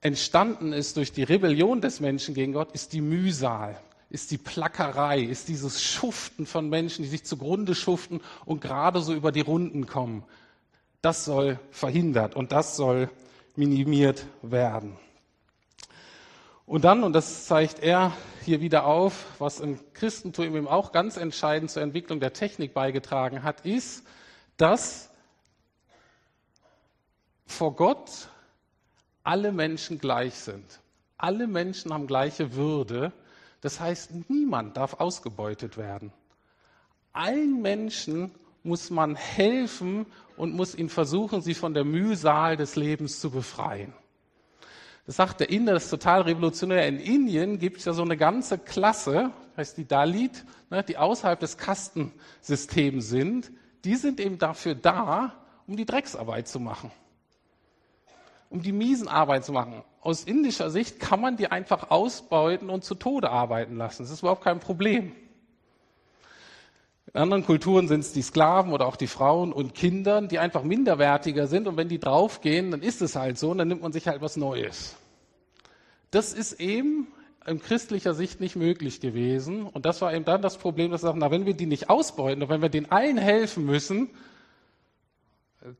entstanden 0.00 0.72
ist 0.72 0.96
durch 0.96 1.12
die 1.12 1.24
Rebellion 1.24 1.80
des 1.80 1.98
Menschen 1.98 2.34
gegen 2.34 2.52
Gott, 2.52 2.70
ist 2.72 2.92
die 2.92 3.00
Mühsal, 3.00 3.76
ist 4.10 4.30
die 4.30 4.38
Plackerei, 4.38 5.20
ist 5.20 5.48
dieses 5.48 5.82
Schuften 5.82 6.46
von 6.46 6.68
Menschen, 6.68 7.02
die 7.02 7.08
sich 7.08 7.24
zugrunde 7.24 7.74
schuften 7.74 8.20
und 8.44 8.60
gerade 8.60 9.00
so 9.00 9.12
über 9.12 9.32
die 9.32 9.40
Runden 9.40 9.86
kommen. 9.86 10.22
Das 11.02 11.24
soll 11.24 11.58
verhindert 11.72 12.36
und 12.36 12.52
das 12.52 12.76
soll 12.76 13.10
minimiert 13.56 14.24
werden. 14.42 14.96
Und 16.66 16.84
dann, 16.84 17.04
und 17.04 17.12
das 17.12 17.46
zeigt 17.46 17.80
er 17.80 18.12
hier 18.42 18.60
wieder 18.60 18.86
auf, 18.86 19.26
was 19.38 19.60
im 19.60 19.78
Christentum 19.92 20.44
eben 20.56 20.68
auch 20.68 20.92
ganz 20.92 21.16
entscheidend 21.16 21.70
zur 21.70 21.82
Entwicklung 21.82 22.20
der 22.20 22.32
Technik 22.32 22.72
beigetragen 22.72 23.42
hat, 23.42 23.66
ist, 23.66 24.06
dass 24.56 25.10
vor 27.46 27.76
Gott 27.76 28.28
alle 29.22 29.52
Menschen 29.52 29.98
gleich 29.98 30.34
sind. 30.34 30.80
Alle 31.18 31.46
Menschen 31.46 31.92
haben 31.92 32.06
gleiche 32.06 32.54
Würde. 32.54 33.12
Das 33.60 33.80
heißt, 33.80 34.28
niemand 34.28 34.76
darf 34.76 34.94
ausgebeutet 34.94 35.76
werden. 35.76 36.12
Allen 37.12 37.62
Menschen 37.62 38.30
muss 38.62 38.90
man 38.90 39.14
helfen 39.14 40.06
und 40.36 40.54
muss 40.54 40.74
ihnen 40.74 40.88
versuchen, 40.88 41.42
sie 41.42 41.54
von 41.54 41.74
der 41.74 41.84
Mühsal 41.84 42.56
des 42.56 42.76
Lebens 42.76 43.20
zu 43.20 43.30
befreien. 43.30 43.92
Das 45.06 45.16
sagt 45.16 45.40
der 45.40 45.50
Inder, 45.50 45.74
das 45.74 45.84
ist 45.84 45.90
total 45.90 46.22
revolutionär. 46.22 46.88
In 46.88 46.98
Indien 46.98 47.58
gibt 47.58 47.78
es 47.78 47.84
ja 47.84 47.92
so 47.92 48.02
eine 48.02 48.16
ganze 48.16 48.58
Klasse, 48.58 49.30
heißt 49.56 49.76
die 49.76 49.86
Dalit, 49.86 50.44
ne, 50.70 50.82
die 50.82 50.96
außerhalb 50.96 51.38
des 51.38 51.58
Kastensystems 51.58 53.08
sind. 53.08 53.52
Die 53.84 53.96
sind 53.96 54.18
eben 54.18 54.38
dafür 54.38 54.74
da, 54.74 55.34
um 55.66 55.76
die 55.76 55.84
Drecksarbeit 55.84 56.48
zu 56.48 56.58
machen 56.58 56.90
um 58.54 58.62
die 58.62 58.72
miesen 58.72 59.08
Arbeit 59.08 59.44
zu 59.44 59.52
machen. 59.52 59.82
Aus 60.00 60.22
indischer 60.22 60.70
Sicht 60.70 61.00
kann 61.00 61.20
man 61.20 61.36
die 61.36 61.50
einfach 61.50 61.90
ausbeuten 61.90 62.70
und 62.70 62.84
zu 62.84 62.94
Tode 62.94 63.28
arbeiten 63.28 63.76
lassen. 63.76 64.04
Das 64.04 64.12
ist 64.12 64.20
überhaupt 64.20 64.44
kein 64.44 64.60
Problem. 64.60 65.10
In 67.12 67.20
anderen 67.20 67.44
Kulturen 67.44 67.86
sind 67.86 68.00
es 68.00 68.12
die 68.12 68.22
Sklaven 68.22 68.72
oder 68.72 68.86
auch 68.86 68.96
die 68.96 69.06
Frauen 69.06 69.52
und 69.52 69.74
Kinder, 69.74 70.22
die 70.22 70.38
einfach 70.38 70.64
minderwertiger 70.64 71.46
sind 71.46 71.68
und 71.68 71.76
wenn 71.76 71.88
die 71.88 72.00
draufgehen, 72.00 72.70
dann 72.70 72.82
ist 72.82 73.02
es 73.02 73.14
halt 73.14 73.38
so 73.38 73.50
und 73.50 73.58
dann 73.58 73.68
nimmt 73.68 73.82
man 73.82 73.92
sich 73.92 74.08
halt 74.08 74.20
was 74.20 74.36
Neues. 74.36 74.96
Das 76.10 76.32
ist 76.32 76.60
eben 76.60 77.08
in 77.46 77.60
christlicher 77.60 78.14
Sicht 78.14 78.40
nicht 78.40 78.56
möglich 78.56 79.00
gewesen 79.00 79.66
und 79.66 79.84
das 79.84 80.00
war 80.00 80.14
eben 80.14 80.24
dann 80.24 80.40
das 80.40 80.56
Problem, 80.56 80.90
dass 80.90 81.02
wir 81.02 81.08
sagen, 81.08 81.18
na, 81.18 81.30
wenn 81.30 81.44
wir 81.44 81.54
die 81.54 81.66
nicht 81.66 81.90
ausbeuten 81.90 82.42
und 82.42 82.48
wenn 82.48 82.62
wir 82.62 82.70
den 82.70 82.90
allen 82.90 83.18
helfen 83.18 83.66
müssen, 83.66 84.08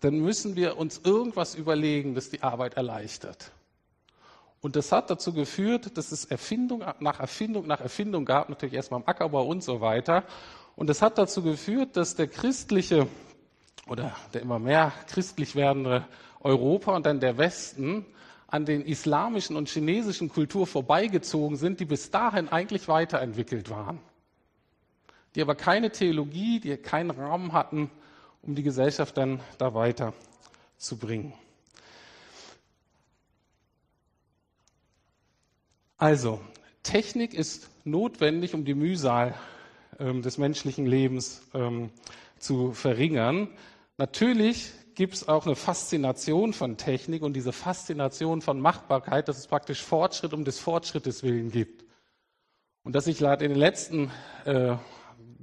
dann 0.00 0.18
müssen 0.18 0.56
wir 0.56 0.76
uns 0.76 1.00
irgendwas 1.04 1.54
überlegen, 1.54 2.14
das 2.14 2.30
die 2.30 2.42
Arbeit 2.42 2.74
erleichtert. 2.74 3.50
Und 4.60 4.76
das 4.76 4.92
hat 4.92 5.10
dazu 5.10 5.32
geführt, 5.32 5.96
dass 5.98 6.10
es 6.10 6.24
Erfindung 6.24 6.84
nach 7.00 7.20
Erfindung 7.20 7.66
nach 7.66 7.80
Erfindung 7.80 8.24
gab, 8.24 8.48
natürlich 8.48 8.74
erstmal 8.74 9.00
im 9.00 9.08
Ackerbau 9.08 9.46
und 9.46 9.62
so 9.62 9.80
weiter. 9.80 10.24
Und 10.76 10.88
das 10.88 11.02
hat 11.02 11.18
dazu 11.18 11.42
geführt, 11.42 11.96
dass 11.96 12.16
der 12.16 12.26
christliche 12.26 13.06
oder 13.86 14.14
der 14.32 14.42
immer 14.42 14.58
mehr 14.58 14.92
christlich 15.08 15.54
werdende 15.54 16.06
Europa 16.40 16.94
und 16.96 17.06
dann 17.06 17.20
der 17.20 17.38
Westen 17.38 18.04
an 18.46 18.64
den 18.64 18.82
islamischen 18.82 19.56
und 19.56 19.68
chinesischen 19.68 20.28
Kultur 20.28 20.66
vorbeigezogen 20.66 21.56
sind, 21.56 21.80
die 21.80 21.84
bis 21.84 22.10
dahin 22.10 22.48
eigentlich 22.48 22.88
weiterentwickelt 22.88 23.70
waren. 23.70 24.00
Die 25.34 25.42
aber 25.42 25.54
keine 25.54 25.90
Theologie, 25.90 26.60
die 26.60 26.76
keinen 26.76 27.10
Rahmen 27.10 27.52
hatten, 27.52 27.90
um 28.42 28.54
die 28.54 28.62
Gesellschaft 28.62 29.16
dann 29.16 29.40
da 29.58 29.74
weiter 29.74 30.12
zu 30.76 30.96
bringen. 30.96 31.32
Also, 35.96 36.40
Technik 36.82 37.34
ist 37.34 37.70
notwendig, 37.84 38.54
um 38.54 38.64
die 38.64 38.74
Mühsal 38.74 39.34
ähm, 39.98 40.22
des 40.22 40.38
menschlichen 40.38 40.86
Lebens 40.86 41.42
ähm, 41.54 41.90
zu 42.38 42.72
verringern. 42.72 43.48
Natürlich 43.96 44.72
gibt 44.94 45.14
es 45.14 45.28
auch 45.28 45.46
eine 45.46 45.56
Faszination 45.56 46.52
von 46.52 46.76
Technik 46.76 47.22
und 47.22 47.34
diese 47.34 47.52
Faszination 47.52 48.40
von 48.40 48.60
Machbarkeit, 48.60 49.28
dass 49.28 49.38
es 49.38 49.46
praktisch 49.46 49.82
Fortschritt 49.82 50.32
um 50.32 50.44
des 50.44 50.58
Fortschrittes 50.58 51.22
willen 51.22 51.50
gibt. 51.50 51.84
Und 52.84 52.94
dass 52.94 53.06
sich 53.06 53.20
in 53.20 53.38
den 53.38 53.54
letzten 53.54 54.10
äh, 54.44 54.76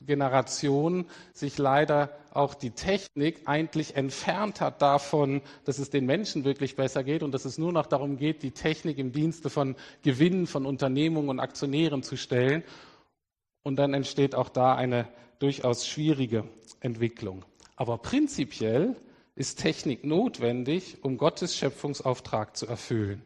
Generationen 0.05 1.05
sich 1.33 1.57
leider 1.57 2.09
auch 2.33 2.53
die 2.53 2.71
Technik 2.71 3.41
eigentlich 3.45 3.95
entfernt 3.95 4.61
hat 4.61 4.81
davon, 4.81 5.41
dass 5.65 5.79
es 5.79 5.89
den 5.89 6.05
Menschen 6.05 6.45
wirklich 6.45 6.75
besser 6.75 7.03
geht 7.03 7.23
und 7.23 7.33
dass 7.33 7.45
es 7.45 7.57
nur 7.57 7.73
noch 7.73 7.87
darum 7.87 8.17
geht, 8.17 8.43
die 8.43 8.51
Technik 8.51 8.97
im 8.97 9.11
Dienste 9.11 9.49
von 9.49 9.75
Gewinnen 10.01 10.47
von 10.47 10.65
Unternehmungen 10.65 11.29
und 11.29 11.39
Aktionären 11.39 12.03
zu 12.03 12.15
stellen. 12.15 12.63
Und 13.63 13.75
dann 13.75 13.93
entsteht 13.93 14.35
auch 14.35 14.49
da 14.49 14.75
eine 14.75 15.07
durchaus 15.39 15.87
schwierige 15.87 16.47
Entwicklung. 16.79 17.45
Aber 17.75 17.97
prinzipiell 17.97 18.95
ist 19.35 19.59
Technik 19.59 20.03
notwendig, 20.03 21.03
um 21.03 21.17
Gottes 21.17 21.55
Schöpfungsauftrag 21.57 22.55
zu 22.55 22.67
erfüllen, 22.67 23.23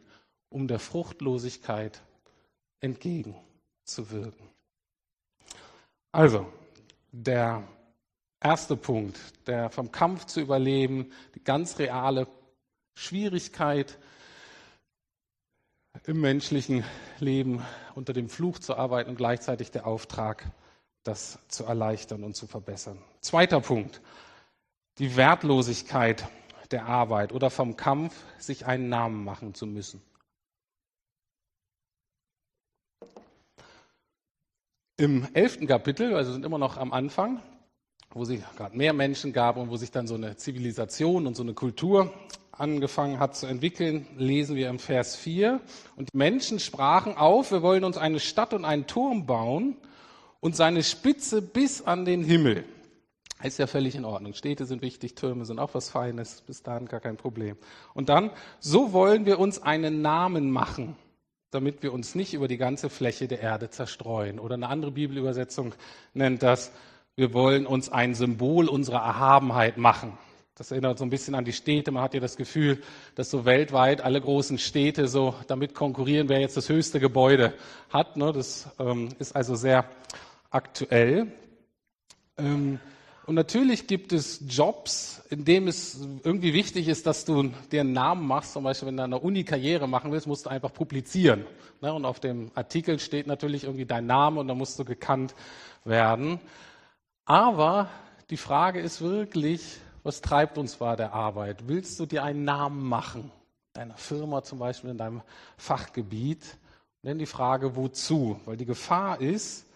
um 0.48 0.68
der 0.68 0.78
Fruchtlosigkeit 0.78 2.02
entgegenzuwirken. 2.80 4.48
Also, 6.12 6.46
der 7.12 7.66
erste 8.40 8.76
Punkt, 8.76 9.18
der 9.46 9.70
vom 9.70 9.92
Kampf 9.92 10.26
zu 10.26 10.40
überleben, 10.40 11.12
die 11.34 11.44
ganz 11.44 11.78
reale 11.78 12.26
Schwierigkeit 12.94 13.98
im 16.06 16.20
menschlichen 16.20 16.84
Leben 17.18 17.62
unter 17.94 18.12
dem 18.12 18.28
Fluch 18.28 18.58
zu 18.60 18.76
arbeiten 18.76 19.10
und 19.10 19.16
gleichzeitig 19.16 19.72
der 19.72 19.86
Auftrag, 19.86 20.50
das 21.02 21.38
zu 21.48 21.64
erleichtern 21.64 22.22
und 22.22 22.36
zu 22.36 22.46
verbessern. 22.46 22.98
Zweiter 23.20 23.60
Punkt, 23.60 24.00
die 24.98 25.16
Wertlosigkeit 25.16 26.28
der 26.70 26.86
Arbeit 26.86 27.32
oder 27.32 27.50
vom 27.50 27.76
Kampf, 27.76 28.14
sich 28.38 28.66
einen 28.66 28.88
Namen 28.88 29.24
machen 29.24 29.54
zu 29.54 29.66
müssen. 29.66 30.00
Im 34.96 35.28
elften 35.34 35.66
Kapitel, 35.66 36.14
also 36.14 36.32
sind 36.32 36.44
immer 36.44 36.58
noch 36.58 36.76
am 36.76 36.92
Anfang, 36.92 37.42
wo 38.10 38.24
sich 38.24 38.42
gerade 38.56 38.76
mehr 38.76 38.92
Menschen 38.92 39.32
gab 39.32 39.56
und 39.56 39.70
wo 39.70 39.76
sich 39.76 39.90
dann 39.90 40.06
so 40.06 40.14
eine 40.14 40.36
Zivilisation 40.36 41.26
und 41.26 41.36
so 41.36 41.42
eine 41.42 41.52
Kultur 41.52 42.12
angefangen 42.58 43.18
hat 43.18 43.36
zu 43.36 43.46
entwickeln, 43.46 44.06
lesen 44.16 44.56
wir 44.56 44.68
im 44.68 44.78
Vers 44.78 45.16
4. 45.16 45.60
Und 45.96 46.10
die 46.12 46.16
Menschen 46.16 46.58
sprachen 46.58 47.16
auf, 47.16 47.50
wir 47.50 47.62
wollen 47.62 47.84
uns 47.84 47.96
eine 47.96 48.20
Stadt 48.20 48.54
und 48.54 48.64
einen 48.64 48.86
Turm 48.86 49.26
bauen 49.26 49.76
und 50.40 50.56
seine 50.56 50.82
Spitze 50.82 51.42
bis 51.42 51.82
an 51.82 52.04
den 52.04 52.24
Himmel. 52.24 52.64
Ist 53.42 53.58
ja 53.58 53.66
völlig 53.66 53.94
in 53.94 54.06
Ordnung. 54.06 54.32
Städte 54.32 54.64
sind 54.64 54.80
wichtig, 54.80 55.14
Türme 55.14 55.44
sind 55.44 55.58
auch 55.58 55.74
was 55.74 55.90
Feines, 55.90 56.40
bis 56.46 56.62
dahin 56.62 56.86
gar 56.86 57.00
kein 57.00 57.18
Problem. 57.18 57.56
Und 57.92 58.08
dann, 58.08 58.30
so 58.60 58.92
wollen 58.92 59.26
wir 59.26 59.38
uns 59.38 59.62
einen 59.62 60.00
Namen 60.00 60.50
machen, 60.50 60.96
damit 61.50 61.82
wir 61.82 61.92
uns 61.92 62.14
nicht 62.14 62.32
über 62.32 62.48
die 62.48 62.56
ganze 62.56 62.88
Fläche 62.88 63.28
der 63.28 63.40
Erde 63.40 63.68
zerstreuen. 63.68 64.38
Oder 64.38 64.54
eine 64.54 64.68
andere 64.68 64.90
Bibelübersetzung 64.90 65.74
nennt 66.14 66.42
das, 66.42 66.72
wir 67.14 67.34
wollen 67.34 67.66
uns 67.66 67.90
ein 67.90 68.14
Symbol 68.14 68.68
unserer 68.68 69.02
Erhabenheit 69.02 69.76
machen. 69.76 70.16
Das 70.58 70.70
erinnert 70.70 70.96
so 70.96 71.04
ein 71.04 71.10
bisschen 71.10 71.34
an 71.34 71.44
die 71.44 71.52
Städte. 71.52 71.90
Man 71.90 72.02
hat 72.02 72.14
ja 72.14 72.20
das 72.20 72.38
Gefühl, 72.38 72.82
dass 73.14 73.30
so 73.30 73.44
weltweit 73.44 74.00
alle 74.00 74.18
großen 74.18 74.56
Städte 74.56 75.06
so 75.06 75.34
damit 75.48 75.74
konkurrieren, 75.74 76.30
wer 76.30 76.40
jetzt 76.40 76.56
das 76.56 76.70
höchste 76.70 76.98
Gebäude 76.98 77.52
hat. 77.90 78.16
Ne? 78.16 78.32
Das 78.32 78.66
ähm, 78.78 79.10
ist 79.18 79.36
also 79.36 79.54
sehr 79.54 79.84
aktuell. 80.48 81.30
Ähm, 82.38 82.80
und 83.26 83.34
natürlich 83.34 83.86
gibt 83.86 84.14
es 84.14 84.44
Jobs, 84.48 85.20
in 85.28 85.44
denen 85.44 85.68
es 85.68 86.00
irgendwie 86.24 86.54
wichtig 86.54 86.88
ist, 86.88 87.06
dass 87.06 87.26
du 87.26 87.52
dir 87.70 87.82
einen 87.82 87.92
Namen 87.92 88.26
machst. 88.26 88.54
Zum 88.54 88.64
Beispiel, 88.64 88.88
wenn 88.88 88.96
du 88.96 89.02
eine 89.02 89.18
Uni 89.18 89.44
Karriere 89.44 89.86
machen 89.86 90.10
willst, 90.10 90.26
musst 90.26 90.46
du 90.46 90.50
einfach 90.50 90.72
publizieren. 90.72 91.44
Ne? 91.82 91.92
Und 91.92 92.06
auf 92.06 92.18
dem 92.18 92.50
Artikel 92.54 92.98
steht 92.98 93.26
natürlich 93.26 93.64
irgendwie 93.64 93.84
dein 93.84 94.06
Name 94.06 94.40
und 94.40 94.48
dann 94.48 94.56
musst 94.56 94.78
du 94.78 94.86
gekannt 94.86 95.34
werden. 95.84 96.40
Aber 97.26 97.90
die 98.30 98.38
Frage 98.38 98.80
ist 98.80 99.02
wirklich, 99.02 99.80
was 100.06 100.20
treibt 100.20 100.56
uns 100.56 100.76
bei 100.76 100.94
der 100.94 101.12
Arbeit? 101.12 101.66
Willst 101.66 101.98
du 101.98 102.06
dir 102.06 102.22
einen 102.22 102.44
Namen 102.44 102.88
machen? 102.88 103.32
Deiner 103.72 103.96
Firma 103.96 104.44
zum 104.44 104.60
Beispiel, 104.60 104.90
in 104.90 104.98
deinem 104.98 105.20
Fachgebiet? 105.56 106.44
Und 107.02 107.10
dann 107.10 107.18
die 107.18 107.26
Frage, 107.26 107.74
wozu? 107.74 108.40
Weil 108.44 108.56
die 108.56 108.66
Gefahr 108.66 109.20
ist, 109.20 109.66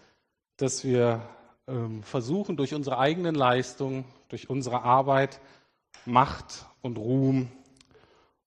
dass 0.55 0.85
wir 0.85 1.21
ähm, 1.67 2.01
versuchen, 2.03 2.55
durch 2.55 2.73
unsere 2.73 2.97
eigenen 2.97 3.35
Leistungen, 3.35 4.05
durch 4.29 4.49
unsere 4.49 4.83
Arbeit 4.83 5.41
Macht 6.05 6.65
und 6.81 6.97
Ruhm 6.97 7.51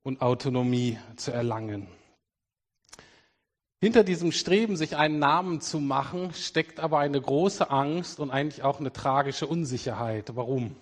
und 0.02 0.22
Autonomie 0.22 0.98
zu 1.16 1.32
erlangen. 1.32 1.86
Hinter 3.78 4.04
diesem 4.04 4.32
Streben, 4.32 4.78
sich 4.78 4.96
einen 4.96 5.18
Namen 5.18 5.60
zu 5.60 5.80
machen, 5.80 6.32
steckt 6.32 6.80
aber 6.80 7.00
eine 7.00 7.20
große 7.20 7.70
Angst 7.70 8.20
und 8.20 8.30
eigentlich 8.30 8.62
auch 8.62 8.80
eine 8.80 8.90
tragische 8.90 9.46
Unsicherheit. 9.46 10.34
Warum? 10.34 10.76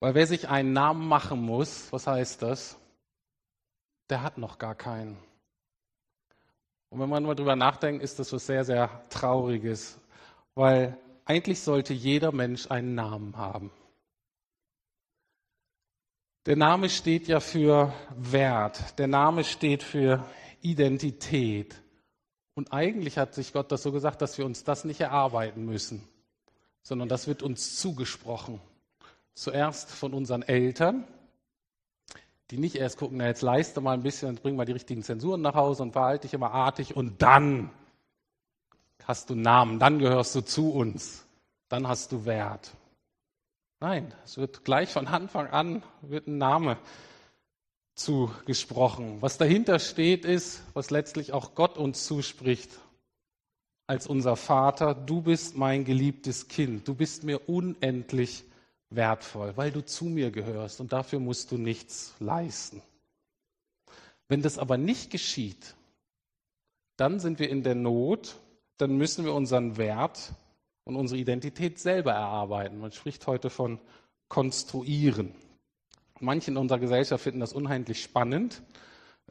Weil 0.00 0.14
wer 0.14 0.26
sich 0.26 0.48
einen 0.48 0.72
Namen 0.72 1.06
machen 1.08 1.40
muss, 1.40 1.92
was 1.92 2.06
heißt 2.06 2.42
das? 2.42 2.78
Der 4.10 4.22
hat 4.22 4.38
noch 4.38 4.58
gar 4.58 4.74
keinen. 4.74 5.16
Und 6.90 7.00
wenn 7.00 7.08
man 7.08 7.24
mal 7.24 7.34
drüber 7.34 7.56
nachdenkt, 7.56 8.02
ist 8.02 8.18
das 8.18 8.32
was 8.32 8.46
sehr, 8.46 8.64
sehr 8.64 9.02
Trauriges 9.10 9.98
weil 10.56 10.98
eigentlich 11.24 11.60
sollte 11.60 11.94
jeder 11.94 12.32
Mensch 12.32 12.68
einen 12.68 12.96
Namen 12.96 13.36
haben. 13.36 13.70
Der 16.46 16.56
Name 16.56 16.88
steht 16.88 17.28
ja 17.28 17.40
für 17.40 17.92
Wert, 18.16 18.98
der 18.98 19.06
Name 19.06 19.44
steht 19.44 19.82
für 19.82 20.24
Identität. 20.62 21.80
Und 22.54 22.72
eigentlich 22.72 23.18
hat 23.18 23.34
sich 23.34 23.52
Gott 23.52 23.70
das 23.70 23.82
so 23.82 23.92
gesagt, 23.92 24.22
dass 24.22 24.38
wir 24.38 24.46
uns 24.46 24.64
das 24.64 24.84
nicht 24.84 25.00
erarbeiten 25.00 25.66
müssen, 25.66 26.08
sondern 26.82 27.08
das 27.08 27.26
wird 27.26 27.42
uns 27.42 27.78
zugesprochen. 27.78 28.60
Zuerst 29.36 29.90
von 29.90 30.14
unseren 30.14 30.40
Eltern, 30.40 31.04
die 32.50 32.56
nicht 32.56 32.76
erst 32.76 32.96
gucken, 32.96 33.18
na 33.18 33.26
jetzt 33.26 33.42
leiste 33.42 33.82
mal 33.82 33.92
ein 33.92 34.02
bisschen, 34.02 34.36
bring 34.36 34.56
mal 34.56 34.64
die 34.64 34.72
richtigen 34.72 35.02
Zensuren 35.02 35.42
nach 35.42 35.54
Hause 35.54 35.82
und 35.82 35.92
verhalte 35.92 36.22
dich 36.22 36.32
immer 36.32 36.52
artig 36.52 36.96
und 36.96 37.20
dann 37.20 37.70
hast 39.04 39.28
du 39.28 39.34
Namen, 39.34 39.78
dann 39.78 39.98
gehörst 39.98 40.34
du 40.34 40.40
zu 40.40 40.72
uns, 40.72 41.26
dann 41.68 41.86
hast 41.86 42.12
du 42.12 42.24
Wert. 42.24 42.72
Nein, 43.78 44.14
es 44.24 44.38
wird 44.38 44.64
gleich 44.64 44.90
von 44.90 45.06
Anfang 45.06 45.48
an 45.48 45.82
wird 46.00 46.28
ein 46.28 46.38
Name 46.38 46.78
zugesprochen. 47.94 49.20
Was 49.20 49.36
dahinter 49.36 49.78
steht, 49.80 50.24
ist, 50.24 50.62
was 50.72 50.90
letztlich 50.90 51.34
auch 51.34 51.54
Gott 51.54 51.76
uns 51.76 52.06
zuspricht 52.06 52.70
als 53.86 54.06
unser 54.06 54.36
Vater. 54.36 54.94
Du 54.94 55.20
bist 55.20 55.58
mein 55.58 55.84
geliebtes 55.84 56.48
Kind. 56.48 56.88
Du 56.88 56.94
bist 56.94 57.22
mir 57.22 57.50
unendlich 57.50 58.44
wertvoll, 58.90 59.56
weil 59.56 59.70
du 59.70 59.84
zu 59.84 60.06
mir 60.06 60.30
gehörst 60.30 60.80
und 60.80 60.92
dafür 60.92 61.18
musst 61.18 61.50
du 61.50 61.58
nichts 61.58 62.14
leisten. 62.18 62.82
Wenn 64.28 64.42
das 64.42 64.58
aber 64.58 64.76
nicht 64.76 65.10
geschieht, 65.10 65.74
dann 66.96 67.20
sind 67.20 67.38
wir 67.38 67.48
in 67.48 67.62
der 67.62 67.74
Not, 67.74 68.36
dann 68.78 68.96
müssen 68.96 69.24
wir 69.24 69.34
unseren 69.34 69.76
Wert 69.76 70.32
und 70.84 70.96
unsere 70.96 71.20
Identität 71.20 71.78
selber 71.78 72.12
erarbeiten. 72.12 72.78
Man 72.78 72.92
spricht 72.92 73.26
heute 73.26 73.50
von 73.50 73.78
konstruieren. 74.28 75.34
Manche 76.20 76.50
in 76.50 76.56
unserer 76.56 76.78
Gesellschaft 76.78 77.24
finden 77.24 77.40
das 77.40 77.52
unheimlich 77.52 78.02
spannend 78.02 78.62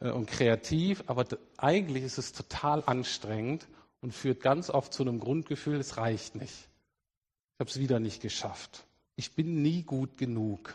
äh, 0.00 0.10
und 0.10 0.28
kreativ, 0.28 1.02
aber 1.06 1.24
eigentlich 1.56 2.04
ist 2.04 2.18
es 2.18 2.32
total 2.32 2.82
anstrengend 2.86 3.66
und 4.00 4.12
führt 4.12 4.40
ganz 4.40 4.70
oft 4.70 4.92
zu 4.92 5.02
einem 5.02 5.18
Grundgefühl, 5.18 5.76
es 5.80 5.96
reicht 5.96 6.36
nicht. 6.36 6.52
Ich 6.52 7.60
habe 7.60 7.70
es 7.70 7.78
wieder 7.78 7.98
nicht 7.98 8.22
geschafft. 8.22 8.85
Ich 9.16 9.34
bin 9.34 9.62
nie 9.62 9.82
gut 9.82 10.18
genug. 10.18 10.74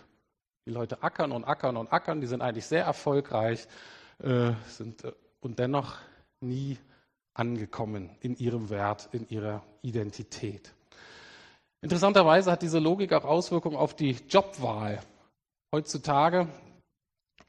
Die 0.65 0.71
Leute 0.71 1.03
ackern 1.03 1.31
und 1.31 1.43
ackern 1.43 1.77
und 1.77 1.93
ackern, 1.93 2.21
die 2.21 2.27
sind 2.27 2.41
eigentlich 2.41 2.65
sehr 2.65 2.83
erfolgreich 2.83 3.67
äh, 4.19 4.51
sind, 4.67 5.03
äh, 5.03 5.11
und 5.39 5.59
dennoch 5.59 5.97
nie 6.39 6.77
angekommen 7.33 8.09
in 8.21 8.35
ihrem 8.35 8.69
Wert, 8.69 9.09
in 9.11 9.27
ihrer 9.29 9.63
Identität. 9.81 10.73
Interessanterweise 11.81 12.51
hat 12.51 12.61
diese 12.61 12.79
Logik 12.79 13.13
auch 13.13 13.25
Auswirkungen 13.25 13.75
auf 13.75 13.95
die 13.95 14.17
Jobwahl. 14.29 15.01
Heutzutage 15.71 16.47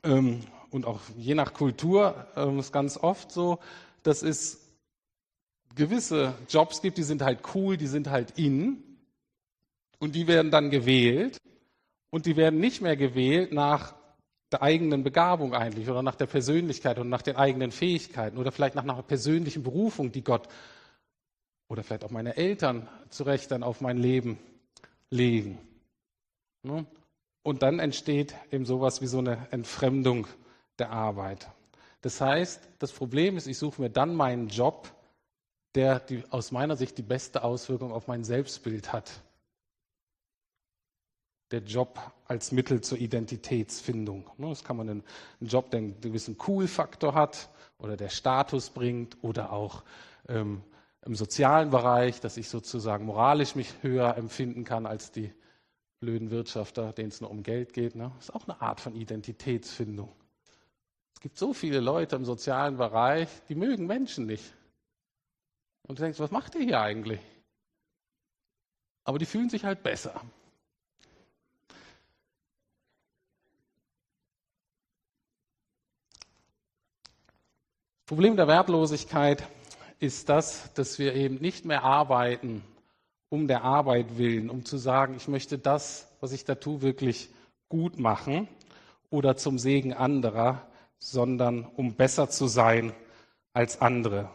ähm, 0.02 0.42
und 0.70 0.86
auch 0.86 1.00
je 1.16 1.34
nach 1.34 1.52
Kultur 1.52 2.26
ähm, 2.36 2.58
ist 2.58 2.72
ganz 2.72 2.96
oft 2.96 3.32
so, 3.32 3.58
dass 4.02 4.22
es 4.22 4.60
gewisse 5.74 6.34
Jobs 6.48 6.80
gibt, 6.80 6.98
die 6.98 7.02
sind 7.02 7.22
halt 7.22 7.40
cool, 7.54 7.76
die 7.76 7.86
sind 7.86 8.08
halt 8.08 8.38
in 8.38 8.91
und 10.02 10.16
die 10.16 10.26
werden 10.26 10.50
dann 10.50 10.70
gewählt 10.70 11.38
und 12.10 12.26
die 12.26 12.36
werden 12.36 12.58
nicht 12.58 12.82
mehr 12.82 12.96
gewählt 12.96 13.52
nach 13.52 13.94
der 14.50 14.60
eigenen 14.60 15.04
Begabung 15.04 15.54
eigentlich 15.54 15.88
oder 15.88 16.02
nach 16.02 16.16
der 16.16 16.26
Persönlichkeit 16.26 16.98
und 16.98 17.08
nach 17.08 17.22
den 17.22 17.36
eigenen 17.36 17.70
Fähigkeiten 17.70 18.36
oder 18.36 18.50
vielleicht 18.50 18.74
nach 18.74 18.82
einer 18.82 19.00
persönlichen 19.04 19.62
Berufung, 19.62 20.10
die 20.10 20.24
Gott 20.24 20.48
oder 21.68 21.84
vielleicht 21.84 22.02
auch 22.02 22.10
meine 22.10 22.36
Eltern 22.36 22.88
zu 23.10 23.22
Recht 23.22 23.52
dann 23.52 23.62
auf 23.62 23.80
mein 23.80 23.96
Leben 23.96 24.38
legen. 25.08 25.60
Ne? 26.64 26.84
Und 27.44 27.62
dann 27.62 27.78
entsteht 27.78 28.34
eben 28.50 28.66
sowas 28.66 29.02
wie 29.02 29.06
so 29.06 29.18
eine 29.18 29.46
Entfremdung 29.52 30.26
der 30.80 30.90
Arbeit. 30.90 31.48
Das 32.00 32.20
heißt, 32.20 32.68
das 32.80 32.90
Problem 32.90 33.36
ist, 33.36 33.46
ich 33.46 33.56
suche 33.56 33.80
mir 33.80 33.88
dann 33.88 34.16
meinen 34.16 34.48
Job, 34.48 34.92
der 35.76 36.00
die, 36.00 36.24
aus 36.30 36.50
meiner 36.50 36.74
Sicht 36.74 36.98
die 36.98 37.02
beste 37.02 37.44
Auswirkung 37.44 37.92
auf 37.92 38.08
mein 38.08 38.24
Selbstbild 38.24 38.92
hat. 38.92 39.22
Der 41.52 41.60
Job 41.60 42.00
als 42.26 42.50
Mittel 42.50 42.80
zur 42.80 42.98
Identitätsfindung. 42.98 44.30
Ne, 44.38 44.48
das 44.48 44.64
kann 44.64 44.76
man 44.76 44.88
einen, 44.88 45.04
Job, 45.40 45.70
der 45.70 45.78
einen 45.78 46.00
gewissen 46.00 46.36
Cool-Faktor 46.46 47.14
hat 47.14 47.50
oder 47.78 47.96
der 47.96 48.08
Status 48.08 48.70
bringt 48.70 49.18
oder 49.22 49.52
auch 49.52 49.84
ähm, 50.28 50.62
im 51.04 51.14
sozialen 51.14 51.70
Bereich, 51.70 52.20
dass 52.20 52.36
ich 52.36 52.48
sozusagen 52.48 53.04
moralisch 53.04 53.54
mich 53.54 53.74
höher 53.82 54.16
empfinden 54.16 54.64
kann 54.64 54.86
als 54.86 55.12
die 55.12 55.32
blöden 56.00 56.30
Wirtschafter, 56.30 56.92
denen 56.92 57.10
es 57.10 57.20
nur 57.20 57.30
um 57.30 57.42
Geld 57.42 57.72
geht. 57.72 57.96
Ne? 57.96 58.10
Das 58.16 58.28
ist 58.28 58.34
auch 58.34 58.48
eine 58.48 58.60
Art 58.60 58.80
von 58.80 58.94
Identitätsfindung. 58.96 60.12
Es 61.14 61.20
gibt 61.20 61.36
so 61.36 61.52
viele 61.52 61.80
Leute 61.80 62.16
im 62.16 62.24
sozialen 62.24 62.76
Bereich, 62.76 63.28
die 63.48 63.54
mögen 63.54 63.86
Menschen 63.86 64.26
nicht. 64.26 64.54
Und 65.86 65.98
du 65.98 66.02
denkst, 66.02 66.18
was 66.18 66.30
macht 66.30 66.54
ihr 66.54 66.62
hier 66.62 66.80
eigentlich? 66.80 67.20
Aber 69.04 69.18
die 69.18 69.26
fühlen 69.26 69.50
sich 69.50 69.64
halt 69.64 69.82
besser. 69.82 70.20
Problem 78.12 78.36
der 78.36 78.46
Wertlosigkeit 78.46 79.48
ist 79.98 80.28
das, 80.28 80.70
dass 80.74 80.98
wir 80.98 81.14
eben 81.14 81.36
nicht 81.36 81.64
mehr 81.64 81.82
arbeiten 81.82 82.62
um 83.30 83.48
der 83.48 83.64
Arbeit 83.64 84.18
willen, 84.18 84.50
um 84.50 84.66
zu 84.66 84.76
sagen, 84.76 85.14
ich 85.16 85.28
möchte 85.28 85.56
das, 85.56 86.12
was 86.20 86.32
ich 86.32 86.44
da 86.44 86.56
tue, 86.56 86.82
wirklich 86.82 87.30
gut 87.70 87.98
machen 87.98 88.48
oder 89.08 89.38
zum 89.38 89.58
Segen 89.58 89.94
anderer, 89.94 90.60
sondern 90.98 91.64
um 91.64 91.94
besser 91.94 92.28
zu 92.28 92.48
sein 92.48 92.92
als 93.54 93.80
andere. 93.80 94.28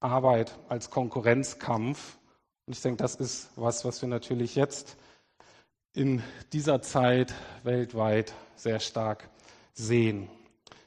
Arbeit 0.00 0.58
als 0.68 0.90
Konkurrenzkampf. 0.90 2.18
Und 2.66 2.74
ich 2.74 2.82
denke, 2.82 3.00
das 3.00 3.14
ist 3.14 3.50
was, 3.54 3.84
was 3.84 4.02
wir 4.02 4.08
natürlich 4.08 4.56
jetzt 4.56 4.96
in 5.94 6.20
dieser 6.52 6.82
Zeit 6.82 7.32
weltweit 7.62 8.34
sehr 8.56 8.80
stark 8.80 9.30
sehen. 9.72 10.28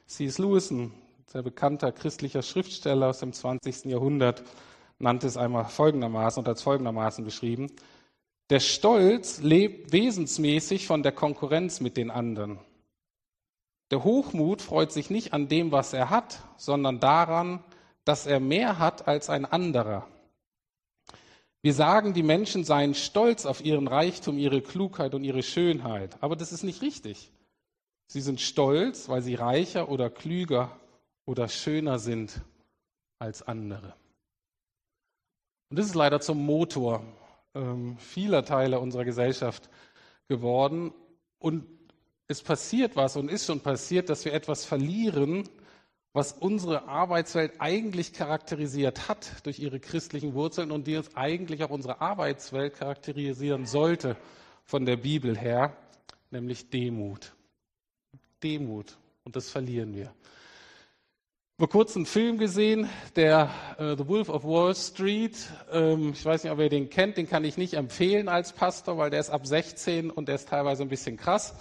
C.S. 0.06 0.36
Lewis, 0.36 0.70
ein 0.70 0.92
sehr 1.34 1.42
bekannter 1.42 1.90
christlicher 1.90 2.42
Schriftsteller 2.42 3.08
aus 3.08 3.18
dem 3.18 3.32
20. 3.32 3.86
Jahrhundert, 3.86 4.44
nannte 5.00 5.26
es 5.26 5.36
einmal 5.36 5.64
folgendermaßen 5.64 6.40
und 6.40 6.48
als 6.48 6.62
folgendermaßen 6.62 7.24
beschrieben. 7.24 7.72
Der 8.50 8.60
Stolz 8.60 9.40
lebt 9.40 9.92
wesensmäßig 9.92 10.86
von 10.86 11.02
der 11.02 11.10
Konkurrenz 11.10 11.80
mit 11.80 11.96
den 11.96 12.12
anderen. 12.12 12.60
Der 13.90 14.04
Hochmut 14.04 14.62
freut 14.62 14.92
sich 14.92 15.10
nicht 15.10 15.32
an 15.32 15.48
dem, 15.48 15.72
was 15.72 15.92
er 15.92 16.08
hat, 16.08 16.38
sondern 16.56 17.00
daran, 17.00 17.64
dass 18.04 18.26
er 18.26 18.38
mehr 18.38 18.78
hat 18.78 19.08
als 19.08 19.28
ein 19.28 19.44
anderer. 19.44 20.06
Wir 21.62 21.74
sagen, 21.74 22.14
die 22.14 22.22
Menschen 22.22 22.62
seien 22.62 22.94
stolz 22.94 23.44
auf 23.44 23.64
ihren 23.64 23.88
Reichtum, 23.88 24.38
ihre 24.38 24.62
Klugheit 24.62 25.14
und 25.14 25.24
ihre 25.24 25.42
Schönheit. 25.42 26.16
Aber 26.20 26.36
das 26.36 26.52
ist 26.52 26.62
nicht 26.62 26.80
richtig. 26.80 27.32
Sie 28.06 28.20
sind 28.20 28.40
stolz, 28.40 29.08
weil 29.08 29.22
sie 29.22 29.34
reicher 29.34 29.88
oder 29.88 30.10
klüger 30.10 30.70
oder 31.26 31.48
schöner 31.48 31.98
sind 31.98 32.40
als 33.18 33.42
andere. 33.42 33.94
Und 35.70 35.78
das 35.78 35.86
ist 35.86 35.94
leider 35.94 36.20
zum 36.20 36.44
Motor 36.44 37.02
ähm, 37.54 37.96
vieler 37.98 38.44
Teile 38.44 38.80
unserer 38.80 39.04
Gesellschaft 39.04 39.70
geworden. 40.28 40.92
Und 41.38 41.66
es 42.28 42.42
passiert 42.42 42.96
was 42.96 43.16
und 43.16 43.30
ist 43.30 43.46
schon 43.46 43.60
passiert, 43.60 44.08
dass 44.08 44.24
wir 44.24 44.32
etwas 44.32 44.64
verlieren, 44.64 45.48
was 46.12 46.32
unsere 46.32 46.86
Arbeitswelt 46.86 47.54
eigentlich 47.58 48.12
charakterisiert 48.12 49.08
hat 49.08 49.44
durch 49.44 49.58
ihre 49.58 49.80
christlichen 49.80 50.34
Wurzeln 50.34 50.70
und 50.70 50.86
die 50.86 50.96
uns 50.96 51.14
eigentlich 51.16 51.64
auch 51.64 51.70
unsere 51.70 52.00
Arbeitswelt 52.00 52.74
charakterisieren 52.74 53.66
sollte 53.66 54.16
von 54.64 54.86
der 54.86 54.96
Bibel 54.96 55.36
her, 55.36 55.76
nämlich 56.30 56.70
Demut. 56.70 57.34
Demut. 58.42 58.96
Und 59.24 59.34
das 59.36 59.50
verlieren 59.50 59.94
wir. 59.94 60.14
Vor 61.56 61.68
kurzem 61.68 62.00
einen 62.00 62.06
Film 62.06 62.38
gesehen, 62.38 62.88
der 63.14 63.48
äh, 63.78 63.96
The 63.96 64.08
Wolf 64.08 64.28
of 64.28 64.42
Wall 64.42 64.74
Street. 64.74 65.36
Ähm, 65.70 66.10
ich 66.12 66.24
weiß 66.24 66.42
nicht, 66.42 66.52
ob 66.52 66.58
ihr 66.58 66.68
den 66.68 66.90
kennt, 66.90 67.16
den 67.16 67.28
kann 67.28 67.44
ich 67.44 67.56
nicht 67.56 67.74
empfehlen 67.74 68.28
als 68.28 68.52
Pastor, 68.52 68.98
weil 68.98 69.10
der 69.10 69.20
ist 69.20 69.30
ab 69.30 69.46
16 69.46 70.10
und 70.10 70.26
der 70.26 70.34
ist 70.34 70.48
teilweise 70.48 70.82
ein 70.82 70.88
bisschen 70.88 71.16
krass. 71.16 71.54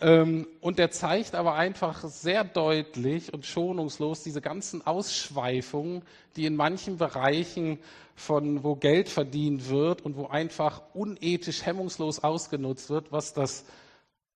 Ähm, 0.00 0.46
und 0.60 0.78
der 0.78 0.92
zeigt 0.92 1.34
aber 1.34 1.54
einfach 1.54 2.04
sehr 2.04 2.44
deutlich 2.44 3.34
und 3.34 3.44
schonungslos 3.44 4.22
diese 4.22 4.40
ganzen 4.40 4.86
Ausschweifungen, 4.86 6.02
die 6.36 6.46
in 6.46 6.54
manchen 6.54 6.96
Bereichen 6.96 7.80
von 8.14 8.62
wo 8.62 8.76
Geld 8.76 9.08
verdient 9.08 9.68
wird 9.68 10.02
und 10.02 10.16
wo 10.16 10.28
einfach 10.28 10.80
unethisch 10.94 11.66
hemmungslos 11.66 12.22
ausgenutzt 12.22 12.88
wird, 12.88 13.10
was 13.10 13.32
das 13.34 13.64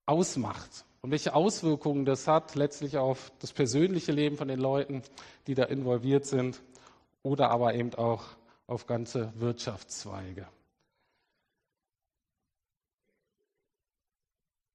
ausmacht 0.06 0.87
und 1.00 1.11
welche 1.11 1.34
Auswirkungen 1.34 2.04
das 2.04 2.26
hat 2.26 2.54
letztlich 2.54 2.96
auf 2.98 3.30
das 3.40 3.52
persönliche 3.52 4.12
Leben 4.12 4.37
von 4.37 4.48
den 4.48 4.58
Leuten, 4.58 5.02
die 5.46 5.54
da 5.54 5.64
involviert 5.64 6.26
sind 6.26 6.61
oder 7.22 7.50
aber 7.50 7.74
eben 7.74 7.94
auch 7.94 8.24
auf 8.66 8.87
ganze 8.87 9.32
Wirtschaftszweige. 9.37 10.46